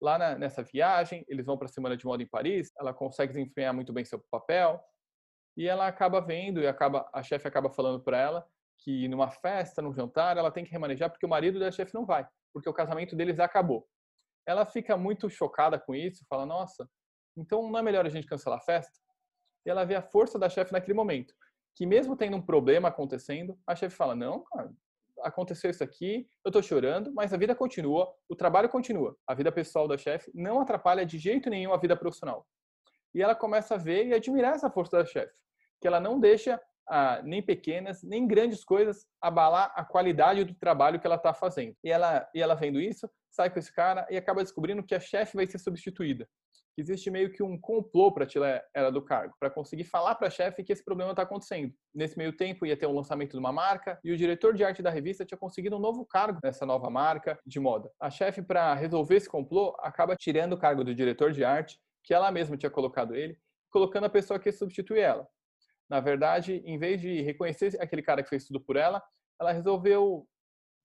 Lá 0.00 0.18
na, 0.18 0.36
nessa 0.36 0.64
viagem, 0.64 1.24
eles 1.28 1.46
vão 1.46 1.56
para 1.56 1.66
a 1.66 1.72
semana 1.72 1.96
de 1.96 2.04
moda 2.04 2.22
em 2.22 2.26
Paris. 2.26 2.72
Ela 2.76 2.92
consegue 2.92 3.32
desempenhar 3.32 3.72
muito 3.72 3.92
bem 3.92 4.04
seu 4.04 4.18
papel 4.30 4.82
e 5.56 5.68
ela 5.68 5.86
acaba 5.86 6.20
vendo 6.20 6.60
e 6.60 6.66
acaba 6.66 7.08
a 7.12 7.22
chefe 7.22 7.46
acaba 7.46 7.70
falando 7.70 8.02
para 8.02 8.18
ela 8.18 8.46
que 8.84 9.08
numa 9.08 9.30
festa, 9.30 9.82
num 9.82 9.92
jantar, 9.94 10.36
ela 10.36 10.50
tem 10.50 10.64
que 10.64 10.70
remanejar 10.70 11.10
porque 11.10 11.26
o 11.26 11.28
marido 11.28 11.58
da 11.58 11.70
chefe 11.70 11.94
não 11.94 12.04
vai, 12.04 12.26
porque 12.52 12.68
o 12.68 12.74
casamento 12.74 13.14
deles 13.14 13.38
acabou 13.38 13.86
ela 14.46 14.66
fica 14.66 14.96
muito 14.96 15.28
chocada 15.30 15.78
com 15.78 15.94
isso, 15.94 16.24
fala, 16.28 16.44
nossa, 16.44 16.88
então 17.36 17.68
não 17.70 17.78
é 17.78 17.82
melhor 17.82 18.04
a 18.06 18.08
gente 18.08 18.26
cancelar 18.26 18.58
a 18.58 18.62
festa? 18.62 18.92
E 19.64 19.70
ela 19.70 19.84
vê 19.84 19.94
a 19.94 20.02
força 20.02 20.38
da 20.38 20.48
chefe 20.48 20.72
naquele 20.72 20.94
momento, 20.94 21.32
que 21.74 21.86
mesmo 21.86 22.16
tendo 22.16 22.36
um 22.36 22.42
problema 22.42 22.88
acontecendo, 22.88 23.58
a 23.66 23.74
chefe 23.74 23.96
fala, 23.96 24.14
não, 24.14 24.42
cara, 24.44 24.72
aconteceu 25.20 25.70
isso 25.70 25.84
aqui, 25.84 26.28
eu 26.44 26.50
tô 26.50 26.60
chorando, 26.60 27.12
mas 27.14 27.32
a 27.32 27.36
vida 27.36 27.54
continua, 27.54 28.12
o 28.28 28.34
trabalho 28.34 28.68
continua. 28.68 29.16
A 29.26 29.34
vida 29.34 29.52
pessoal 29.52 29.86
da 29.86 29.96
chefe 29.96 30.30
não 30.34 30.60
atrapalha 30.60 31.06
de 31.06 31.16
jeito 31.16 31.48
nenhum 31.48 31.72
a 31.72 31.76
vida 31.76 31.96
profissional. 31.96 32.46
E 33.14 33.22
ela 33.22 33.34
começa 33.34 33.74
a 33.74 33.78
ver 33.78 34.06
e 34.06 34.14
admirar 34.14 34.54
essa 34.54 34.70
força 34.70 34.98
da 34.98 35.04
chefe, 35.04 35.32
que 35.80 35.86
ela 35.86 36.00
não 36.00 36.18
deixa 36.18 36.60
ah, 36.88 37.20
nem 37.22 37.42
pequenas, 37.42 38.02
nem 38.02 38.26
grandes 38.26 38.64
coisas 38.64 39.06
abalar 39.20 39.72
a 39.74 39.84
qualidade 39.84 40.44
do 40.44 40.54
trabalho 40.54 41.00
que 41.00 41.06
ela 41.06 41.16
está 41.16 41.32
fazendo. 41.32 41.74
E 41.82 41.90
ela, 41.90 42.28
e 42.34 42.40
ela 42.40 42.54
vendo 42.54 42.80
isso, 42.80 43.08
sai 43.30 43.50
com 43.50 43.58
esse 43.58 43.72
cara 43.72 44.06
e 44.10 44.16
acaba 44.16 44.42
descobrindo 44.42 44.82
que 44.82 44.94
a 44.94 45.00
chefe 45.00 45.36
vai 45.36 45.46
ser 45.46 45.58
substituída. 45.58 46.28
Existe 46.76 47.10
meio 47.10 47.30
que 47.30 47.42
um 47.42 47.58
complô 47.60 48.10
para 48.12 48.24
tirar 48.24 48.64
ela 48.74 48.90
do 48.90 49.02
cargo, 49.02 49.34
para 49.38 49.50
conseguir 49.50 49.84
falar 49.84 50.14
para 50.14 50.28
a 50.28 50.30
chefe 50.30 50.64
que 50.64 50.72
esse 50.72 50.82
problema 50.82 51.10
está 51.10 51.22
acontecendo. 51.22 51.72
Nesse 51.94 52.16
meio 52.16 52.34
tempo 52.34 52.64
ia 52.64 52.76
ter 52.76 52.86
um 52.86 52.94
lançamento 52.94 53.32
de 53.32 53.38
uma 53.38 53.52
marca 53.52 53.98
e 54.02 54.10
o 54.10 54.16
diretor 54.16 54.54
de 54.54 54.64
arte 54.64 54.82
da 54.82 54.88
revista 54.88 55.24
tinha 55.24 55.36
conseguido 55.36 55.76
um 55.76 55.80
novo 55.80 56.06
cargo 56.06 56.38
nessa 56.42 56.64
nova 56.64 56.88
marca 56.88 57.38
de 57.46 57.60
moda. 57.60 57.90
A 58.00 58.08
chefe, 58.08 58.40
para 58.40 58.72
resolver 58.74 59.16
esse 59.16 59.28
complô, 59.28 59.76
acaba 59.80 60.16
tirando 60.16 60.54
o 60.54 60.58
cargo 60.58 60.82
do 60.82 60.94
diretor 60.94 61.32
de 61.32 61.44
arte, 61.44 61.78
que 62.02 62.14
ela 62.14 62.32
mesma 62.32 62.56
tinha 62.56 62.70
colocado 62.70 63.14
ele, 63.14 63.36
colocando 63.70 64.04
a 64.04 64.10
pessoa 64.10 64.40
que 64.40 64.50
substitui 64.50 64.98
ela. 64.98 65.28
Na 65.92 66.00
verdade, 66.00 66.62
em 66.64 66.78
vez 66.78 67.02
de 67.02 67.20
reconhecer 67.20 67.78
aquele 67.78 68.00
cara 68.00 68.22
que 68.22 68.28
fez 68.30 68.46
tudo 68.46 68.58
por 68.58 68.76
ela, 68.76 69.02
ela 69.38 69.52
resolveu 69.52 70.26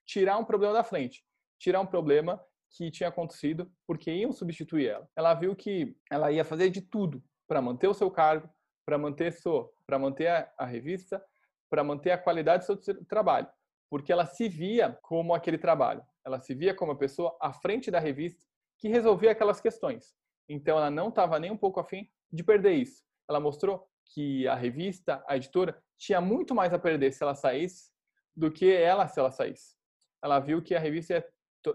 tirar 0.06 0.38
um 0.38 0.43
problema 0.43 0.74
da 0.74 0.84
frente, 0.84 1.24
tirar 1.58 1.80
um 1.80 1.86
problema 1.86 2.43
que 2.70 2.91
tinha 2.91 3.08
acontecido 3.08 3.72
porque 3.88 4.12
iam 4.12 4.34
substituir 4.34 4.89
ela. 4.89 5.10
Ela 5.15 5.34
viu 5.34 5.56
que 5.56 5.96
ela 6.12 6.30
ia 6.30 6.43
fazer 6.43 6.70
de 6.70 6.82
tudo 6.82 7.24
para 7.48 7.62
manter 7.62 7.88
o 7.88 7.93
seu 7.93 8.12
cargo, 8.12 8.50
para 8.86 8.98
manter 8.98 9.32
seu, 9.32 9.74
para 9.86 9.98
manter 9.98 10.28
a, 10.28 10.54
a 10.58 10.65
revista, 10.65 11.24
para 11.70 11.86
manter 11.86 12.12
a 12.12 12.17
qualidade 12.17 12.67
do 12.67 12.84
seu 12.84 13.06
trabalho, 13.06 13.48
porque 13.89 14.12
ela 14.12 14.26
se 14.26 14.50
via 14.50 15.00
como 15.02 15.34
aquele 15.34 15.58
trabalho. 15.58 16.04
Ela 16.26 16.41
se 16.41 16.54
via 16.54 16.76
como 16.76 16.91
a 16.91 16.98
pessoa 16.98 17.38
à 17.39 17.54
frente 17.54 17.89
da 17.89 18.00
revista 18.00 18.46
que 18.78 18.89
resolvia 18.89 19.32
aquelas 19.32 19.62
questões. 19.62 20.13
Então 20.50 20.78
ela 20.78 20.91
não 20.91 21.08
estava 21.08 21.39
nem 21.39 21.50
um 21.50 21.58
pouco 21.58 21.80
afim 21.80 22.10
de 22.30 22.43
perder 22.43 22.74
isso. 22.74 23.06
Ela 23.30 23.39
mostrou 23.39 23.88
que 24.13 24.48
a 24.48 24.56
revista, 24.56 25.24
a 25.28 25.36
editora, 25.36 25.78
tinha 25.98 26.22
muito 26.22 26.54
mais 26.54 26.74
a 26.74 26.80
perder 26.80 27.12
se 27.12 27.24
ela 27.24 27.36
saísse 27.36 27.91
do 28.36 28.52
que 28.52 28.72
ela 28.72 29.08
se 29.08 29.20
ela 29.20 29.32
saísse. 29.32 29.76
Ela 30.24 30.39
viu 30.39 30.62
que 30.62 30.76
a 30.76 30.80
revista 30.80 31.13
ia, 31.13 31.26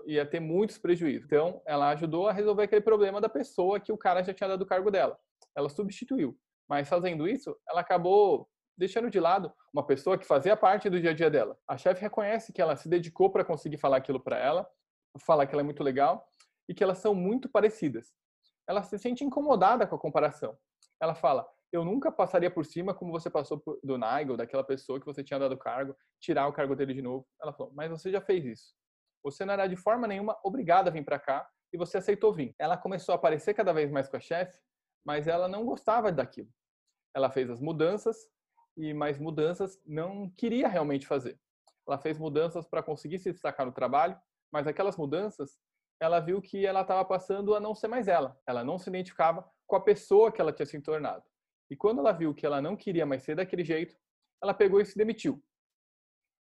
ia 0.06 0.26
ter 0.26 0.40
muitos 0.40 0.78
prejuízos. 0.78 1.26
Então, 1.26 1.60
ela 1.66 1.90
ajudou 1.90 2.28
a 2.28 2.32
resolver 2.32 2.64
aquele 2.64 2.80
problema 2.80 3.20
da 3.20 3.28
pessoa 3.28 3.80
que 3.80 3.92
o 3.92 3.98
cara 3.98 4.22
já 4.22 4.32
tinha 4.32 4.48
dado 4.48 4.62
o 4.62 4.66
cargo 4.66 4.90
dela. 4.90 5.18
Ela 5.56 5.68
substituiu. 5.68 6.38
Mas 6.68 6.88
fazendo 6.88 7.28
isso, 7.28 7.56
ela 7.68 7.80
acabou 7.80 8.48
deixando 8.76 9.10
de 9.10 9.20
lado 9.20 9.52
uma 9.72 9.84
pessoa 9.84 10.16
que 10.16 10.26
fazia 10.26 10.56
parte 10.56 10.88
do 10.88 11.00
dia 11.00 11.10
a 11.10 11.14
dia 11.14 11.30
dela. 11.30 11.58
A 11.68 11.76
chefe 11.76 12.00
reconhece 12.00 12.52
que 12.52 12.62
ela 12.62 12.76
se 12.76 12.88
dedicou 12.88 13.30
para 13.30 13.44
conseguir 13.44 13.76
falar 13.76 13.98
aquilo 13.98 14.20
para 14.20 14.38
ela, 14.38 14.68
falar 15.20 15.46
que 15.46 15.54
ela 15.54 15.62
é 15.62 15.64
muito 15.64 15.82
legal 15.82 16.26
e 16.68 16.74
que 16.74 16.82
elas 16.82 16.98
são 16.98 17.14
muito 17.14 17.48
parecidas. 17.48 18.14
Ela 18.66 18.82
se 18.82 18.98
sente 18.98 19.24
incomodada 19.24 19.86
com 19.86 19.96
a 19.96 19.98
comparação. 19.98 20.56
Ela 21.00 21.14
fala: 21.14 21.46
eu 21.72 21.84
nunca 21.84 22.12
passaria 22.12 22.50
por 22.50 22.66
cima 22.66 22.92
como 22.94 23.10
você 23.10 23.30
passou 23.30 23.62
do 23.82 23.96
Nigel, 23.96 24.36
daquela 24.36 24.62
pessoa 24.62 25.00
que 25.00 25.06
você 25.06 25.24
tinha 25.24 25.40
dado 25.40 25.56
cargo, 25.56 25.96
tirar 26.20 26.46
o 26.46 26.52
cargo 26.52 26.76
dele 26.76 26.92
de 26.92 27.00
novo. 27.00 27.26
Ela 27.40 27.52
falou, 27.52 27.72
mas 27.74 27.90
você 27.90 28.10
já 28.10 28.20
fez 28.20 28.44
isso. 28.44 28.74
Você 29.24 29.44
não 29.44 29.54
era 29.54 29.66
de 29.66 29.76
forma 29.76 30.06
nenhuma 30.06 30.38
obrigada 30.44 30.90
a 30.90 30.92
vir 30.92 31.04
para 31.04 31.18
cá 31.18 31.48
e 31.72 31.78
você 31.78 31.96
aceitou 31.96 32.32
vir. 32.32 32.54
Ela 32.58 32.76
começou 32.76 33.14
a 33.14 33.16
aparecer 33.16 33.54
cada 33.54 33.72
vez 33.72 33.90
mais 33.90 34.06
com 34.06 34.18
a 34.18 34.20
chefe, 34.20 34.60
mas 35.02 35.26
ela 35.26 35.48
não 35.48 35.64
gostava 35.64 36.12
daquilo. 36.12 36.50
Ela 37.14 37.30
fez 37.30 37.48
as 37.48 37.60
mudanças 37.60 38.28
e 38.76 38.92
mais 38.92 39.18
mudanças 39.18 39.80
não 39.86 40.28
queria 40.36 40.68
realmente 40.68 41.06
fazer. 41.06 41.40
Ela 41.88 41.98
fez 41.98 42.18
mudanças 42.18 42.66
para 42.66 42.82
conseguir 42.82 43.18
se 43.18 43.32
destacar 43.32 43.64
no 43.64 43.72
trabalho, 43.72 44.18
mas 44.52 44.66
aquelas 44.66 44.96
mudanças, 44.96 45.58
ela 45.98 46.20
viu 46.20 46.42
que 46.42 46.66
ela 46.66 46.82
estava 46.82 47.04
passando 47.04 47.54
a 47.54 47.60
não 47.60 47.74
ser 47.74 47.88
mais 47.88 48.08
ela. 48.08 48.38
Ela 48.46 48.62
não 48.62 48.78
se 48.78 48.90
identificava 48.90 49.50
com 49.66 49.76
a 49.76 49.80
pessoa 49.80 50.30
que 50.30 50.40
ela 50.40 50.52
tinha 50.52 50.66
se 50.66 50.78
tornado. 50.82 51.24
E 51.72 51.76
quando 51.76 52.00
ela 52.00 52.12
viu 52.12 52.34
que 52.34 52.44
ela 52.44 52.60
não 52.60 52.76
queria 52.76 53.06
mais 53.06 53.22
ser 53.22 53.34
daquele 53.34 53.64
jeito, 53.64 53.96
ela 54.42 54.52
pegou 54.52 54.78
e 54.78 54.84
se 54.84 54.94
demitiu. 54.94 55.42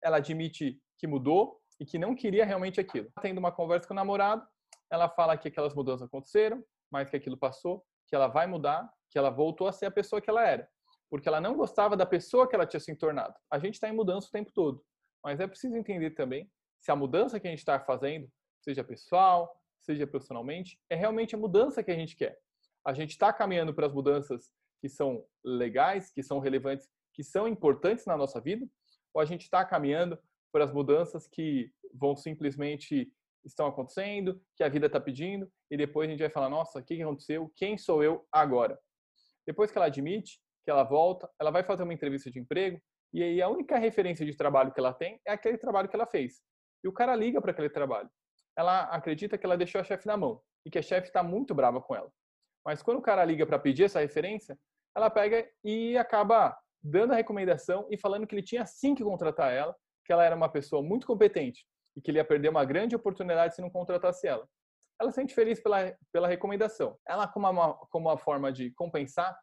Ela 0.03 0.17
admite 0.17 0.81
que 0.97 1.05
mudou 1.05 1.61
e 1.79 1.85
que 1.85 1.99
não 1.99 2.15
queria 2.15 2.43
realmente 2.43 2.79
aquilo. 2.79 3.11
Tendo 3.21 3.37
uma 3.37 3.51
conversa 3.51 3.87
com 3.87 3.93
o 3.93 3.95
namorado, 3.95 4.43
ela 4.91 5.07
fala 5.07 5.37
que 5.37 5.47
aquelas 5.47 5.75
mudanças 5.75 6.07
aconteceram, 6.07 6.65
mas 6.91 7.11
que 7.11 7.15
aquilo 7.15 7.37
passou, 7.37 7.85
que 8.07 8.15
ela 8.15 8.25
vai 8.25 8.47
mudar, 8.47 8.91
que 9.07 9.19
ela 9.19 9.29
voltou 9.29 9.67
a 9.67 9.71
ser 9.71 9.85
a 9.85 9.91
pessoa 9.91 10.19
que 10.19 10.31
ela 10.31 10.43
era. 10.43 10.67
Porque 11.11 11.29
ela 11.29 11.39
não 11.39 11.55
gostava 11.55 11.95
da 11.95 12.07
pessoa 12.07 12.49
que 12.49 12.55
ela 12.55 12.65
tinha 12.65 12.79
se 12.79 12.95
tornado. 12.95 13.35
A 13.51 13.59
gente 13.59 13.75
está 13.75 13.87
em 13.87 13.93
mudança 13.93 14.29
o 14.29 14.31
tempo 14.31 14.51
todo. 14.51 14.83
Mas 15.23 15.39
é 15.39 15.45
preciso 15.45 15.77
entender 15.77 16.09
também 16.15 16.49
se 16.79 16.89
a 16.89 16.95
mudança 16.95 17.39
que 17.39 17.45
a 17.45 17.51
gente 17.51 17.59
está 17.59 17.79
fazendo, 17.79 18.27
seja 18.63 18.83
pessoal, 18.83 19.55
seja 19.79 20.07
profissionalmente, 20.07 20.79
é 20.89 20.95
realmente 20.95 21.35
a 21.35 21.37
mudança 21.37 21.83
que 21.83 21.91
a 21.91 21.95
gente 21.95 22.15
quer. 22.15 22.39
A 22.83 22.93
gente 22.93 23.11
está 23.11 23.31
caminhando 23.31 23.75
para 23.75 23.85
as 23.85 23.93
mudanças 23.93 24.49
que 24.81 24.89
são 24.89 25.25
legais, 25.43 26.11
que 26.11 26.23
são 26.23 26.39
relevantes, 26.39 26.87
que 27.13 27.23
são 27.23 27.47
importantes 27.47 28.05
na 28.05 28.17
nossa 28.17 28.39
vida? 28.39 28.67
Ou 29.13 29.21
a 29.21 29.25
gente 29.25 29.43
está 29.43 29.63
caminhando 29.65 30.17
para 30.51 30.63
as 30.63 30.71
mudanças 30.71 31.27
que 31.27 31.71
vão 31.93 32.15
simplesmente 32.15 33.11
estão 33.45 33.67
acontecendo, 33.67 34.41
que 34.55 34.63
a 34.63 34.69
vida 34.69 34.87
está 34.87 34.99
pedindo, 34.99 35.49
e 35.71 35.77
depois 35.77 36.07
a 36.07 36.11
gente 36.11 36.19
vai 36.19 36.29
falar, 36.29 36.49
nossa, 36.49 36.79
o 36.79 36.83
que 36.83 37.01
aconteceu? 37.01 37.51
Quem 37.55 37.77
sou 37.77 38.03
eu 38.03 38.25
agora? 38.31 38.77
Depois 39.45 39.71
que 39.71 39.77
ela 39.77 39.87
admite, 39.87 40.39
que 40.63 40.71
ela 40.71 40.83
volta, 40.83 41.29
ela 41.39 41.51
vai 41.51 41.63
fazer 41.63 41.83
uma 41.83 41.93
entrevista 41.93 42.29
de 42.29 42.39
emprego, 42.39 42.79
E 43.11 43.23
aí 43.23 43.41
a 43.41 43.49
única 43.49 43.77
referência 43.79 44.23
de 44.23 44.37
trabalho 44.37 44.71
que 44.71 44.79
ela 44.79 44.93
tem 44.93 45.19
é 45.25 45.31
aquele 45.31 45.57
trabalho 45.57 45.89
que 45.89 45.95
ela 45.95 46.05
fez. 46.05 46.43
E 46.83 46.87
o 46.87 46.93
cara 46.93 47.15
liga 47.15 47.41
para 47.41 47.51
aquele 47.51 47.69
trabalho. 47.69 48.09
Ela 48.55 48.83
acredita 48.83 49.35
que 49.35 49.45
ela 49.45 49.57
deixou 49.57 49.81
a 49.81 49.83
chefe 49.83 50.05
na 50.05 50.15
mão 50.15 50.39
e 50.63 50.69
que 50.69 50.77
a 50.77 50.81
chefe 50.81 51.07
está 51.07 51.23
muito 51.23 51.55
brava 51.55 51.81
com 51.81 51.95
ela. 51.95 52.11
Mas 52.69 52.83
quando 52.83 52.99
o 52.99 53.01
cara 53.01 53.25
liga 53.25 53.47
para 53.47 53.57
pedir 53.57 53.85
essa 53.85 53.99
referência, 53.99 54.55
ela 54.95 55.09
pega 55.09 55.49
e 55.63 55.97
acaba 55.97 56.55
dando 56.83 57.13
a 57.13 57.15
recomendação 57.15 57.87
e 57.89 57.97
falando 57.97 58.27
que 58.27 58.35
ele 58.35 58.43
tinha 58.43 58.63
sim 58.63 58.93
que 58.93 59.03
contratar 59.03 59.51
ela, 59.51 59.75
que 60.05 60.13
ela 60.13 60.23
era 60.23 60.35
uma 60.35 60.47
pessoa 60.47 60.83
muito 60.83 61.07
competente 61.07 61.65
e 61.97 62.01
que 62.01 62.11
ele 62.11 62.19
ia 62.19 62.23
perder 62.23 62.49
uma 62.49 62.63
grande 62.63 62.95
oportunidade 62.95 63.55
se 63.55 63.61
não 63.63 63.71
contratasse 63.71 64.27
ela. 64.27 64.47
Ela 65.01 65.09
se 65.09 65.15
sente 65.15 65.33
feliz 65.33 65.59
pela, 65.59 65.97
pela 66.13 66.27
recomendação. 66.27 66.95
Ela, 67.07 67.27
como 67.27 67.49
uma, 67.49 67.73
como 67.89 68.07
uma 68.07 68.19
forma 68.19 68.51
de 68.51 68.69
compensar, 68.75 69.35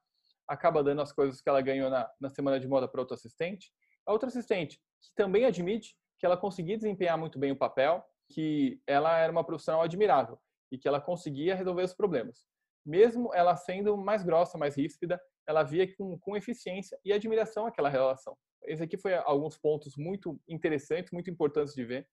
acaba 0.46 0.84
dando 0.84 1.02
as 1.02 1.10
coisas 1.10 1.40
que 1.40 1.48
ela 1.48 1.60
ganhou 1.60 1.90
na, 1.90 2.08
na 2.20 2.30
semana 2.30 2.60
de 2.60 2.68
moda 2.68 2.86
para 2.86 3.00
outro 3.00 3.14
assistente. 3.14 3.72
A 4.06 4.12
outra 4.12 4.28
assistente, 4.28 4.78
que 5.02 5.12
também 5.16 5.46
admite 5.46 5.96
que 6.20 6.24
ela 6.24 6.36
conseguia 6.36 6.76
desempenhar 6.76 7.18
muito 7.18 7.40
bem 7.40 7.50
o 7.50 7.58
papel, 7.58 8.04
que 8.30 8.80
ela 8.86 9.18
era 9.18 9.32
uma 9.32 9.42
profissional 9.42 9.82
admirável 9.82 10.38
e 10.70 10.78
que 10.78 10.86
ela 10.86 11.00
conseguia 11.00 11.56
resolver 11.56 11.82
os 11.82 11.92
problemas. 11.92 12.46
Mesmo 12.86 13.34
ela 13.34 13.56
sendo 13.56 13.96
mais 13.96 14.22
grossa, 14.22 14.56
mais 14.56 14.76
ríspida, 14.76 15.20
ela 15.46 15.64
via 15.64 15.92
com, 15.96 16.16
com 16.18 16.36
eficiência 16.36 16.96
e 17.04 17.12
admiração 17.12 17.66
aquela 17.66 17.88
relação. 17.88 18.38
Esse 18.62 18.82
aqui 18.82 18.96
foi 18.96 19.14
alguns 19.14 19.58
pontos 19.58 19.96
muito 19.96 20.40
interessantes, 20.48 21.10
muito 21.12 21.28
importantes 21.28 21.74
de 21.74 21.84
ver. 21.84 22.08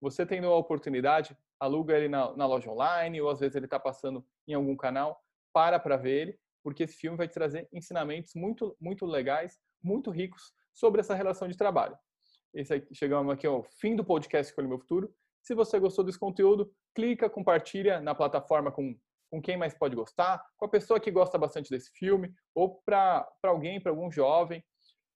Você 0.00 0.24
tendo 0.24 0.46
a 0.46 0.56
oportunidade, 0.56 1.36
aluga 1.60 1.96
ele 1.96 2.08
na, 2.08 2.36
na 2.36 2.46
loja 2.46 2.70
online 2.70 3.20
ou 3.20 3.28
às 3.28 3.40
vezes 3.40 3.56
ele 3.56 3.66
está 3.66 3.78
passando 3.78 4.24
em 4.46 4.54
algum 4.54 4.76
canal, 4.76 5.20
para 5.52 5.78
para 5.78 5.96
ver 5.96 6.20
ele, 6.22 6.38
porque 6.62 6.84
esse 6.84 6.94
filme 6.94 7.16
vai 7.16 7.28
te 7.28 7.34
trazer 7.34 7.68
ensinamentos 7.72 8.34
muito, 8.34 8.76
muito 8.80 9.04
legais, 9.04 9.60
muito 9.82 10.10
ricos 10.10 10.52
sobre 10.72 11.00
essa 11.00 11.14
relação 11.14 11.48
de 11.48 11.56
trabalho. 11.56 11.96
Esse 12.54 12.74
aqui, 12.74 12.94
chegamos 12.94 13.32
aqui 13.32 13.46
ao 13.46 13.62
fim 13.62 13.96
do 13.96 14.04
podcast 14.04 14.50
Escolha 14.50 14.68
Meu 14.68 14.78
Futuro. 14.78 15.12
Se 15.40 15.54
você 15.54 15.78
gostou 15.78 16.04
desse 16.04 16.18
conteúdo, 16.18 16.72
clica, 16.94 17.28
compartilha 17.28 18.00
na 18.00 18.14
plataforma 18.14 18.70
com, 18.70 18.96
com 19.32 19.40
quem 19.40 19.56
mais 19.56 19.72
pode 19.72 19.96
gostar, 19.96 20.44
com 20.58 20.66
a 20.66 20.68
pessoa 20.68 21.00
que 21.00 21.10
gosta 21.10 21.38
bastante 21.38 21.70
desse 21.70 21.90
filme, 21.92 22.30
ou 22.54 22.82
para 22.84 23.26
alguém, 23.42 23.80
para 23.80 23.90
algum 23.90 24.12
jovem 24.12 24.62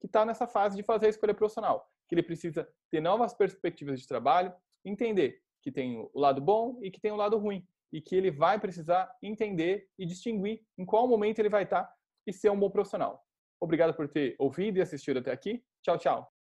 que 0.01 0.07
está 0.07 0.25
nessa 0.25 0.47
fase 0.47 0.75
de 0.75 0.83
fazer 0.83 1.07
a 1.07 1.11
escolha 1.11 1.35
profissional, 1.35 1.87
que 2.09 2.15
ele 2.15 2.23
precisa 2.23 2.67
ter 2.91 3.01
novas 3.01 3.35
perspectivas 3.35 4.01
de 4.01 4.09
trabalho, 4.09 4.55
entender 4.87 5.43
que 5.63 5.71
tem 5.71 5.99
o 5.99 6.19
lado 6.19 6.41
bom 6.41 6.79
e 6.83 6.91
que 6.91 6.99
tem 6.99 7.13
o 7.13 7.17
lado 7.17 7.37
ruim, 7.37 7.63
e 7.93 8.01
que 8.01 8.17
ele 8.17 8.31
vai 8.31 8.59
precisar 8.59 9.15
entender 9.23 9.87
e 9.99 10.07
distinguir 10.07 10.63
em 10.79 10.87
qual 10.87 11.07
momento 11.07 11.39
ele 11.39 11.51
vai 11.51 11.65
estar 11.65 11.87
e 12.27 12.33
ser 12.33 12.51
um 12.51 12.59
bom 12.59 12.71
profissional. 12.71 13.23
Obrigado 13.61 13.95
por 13.95 14.09
ter 14.09 14.35
ouvido 14.39 14.79
e 14.79 14.83
assistido 14.83 15.19
até 15.19 15.31
aqui. 15.31 15.63
Tchau, 15.83 15.99
tchau. 15.99 16.36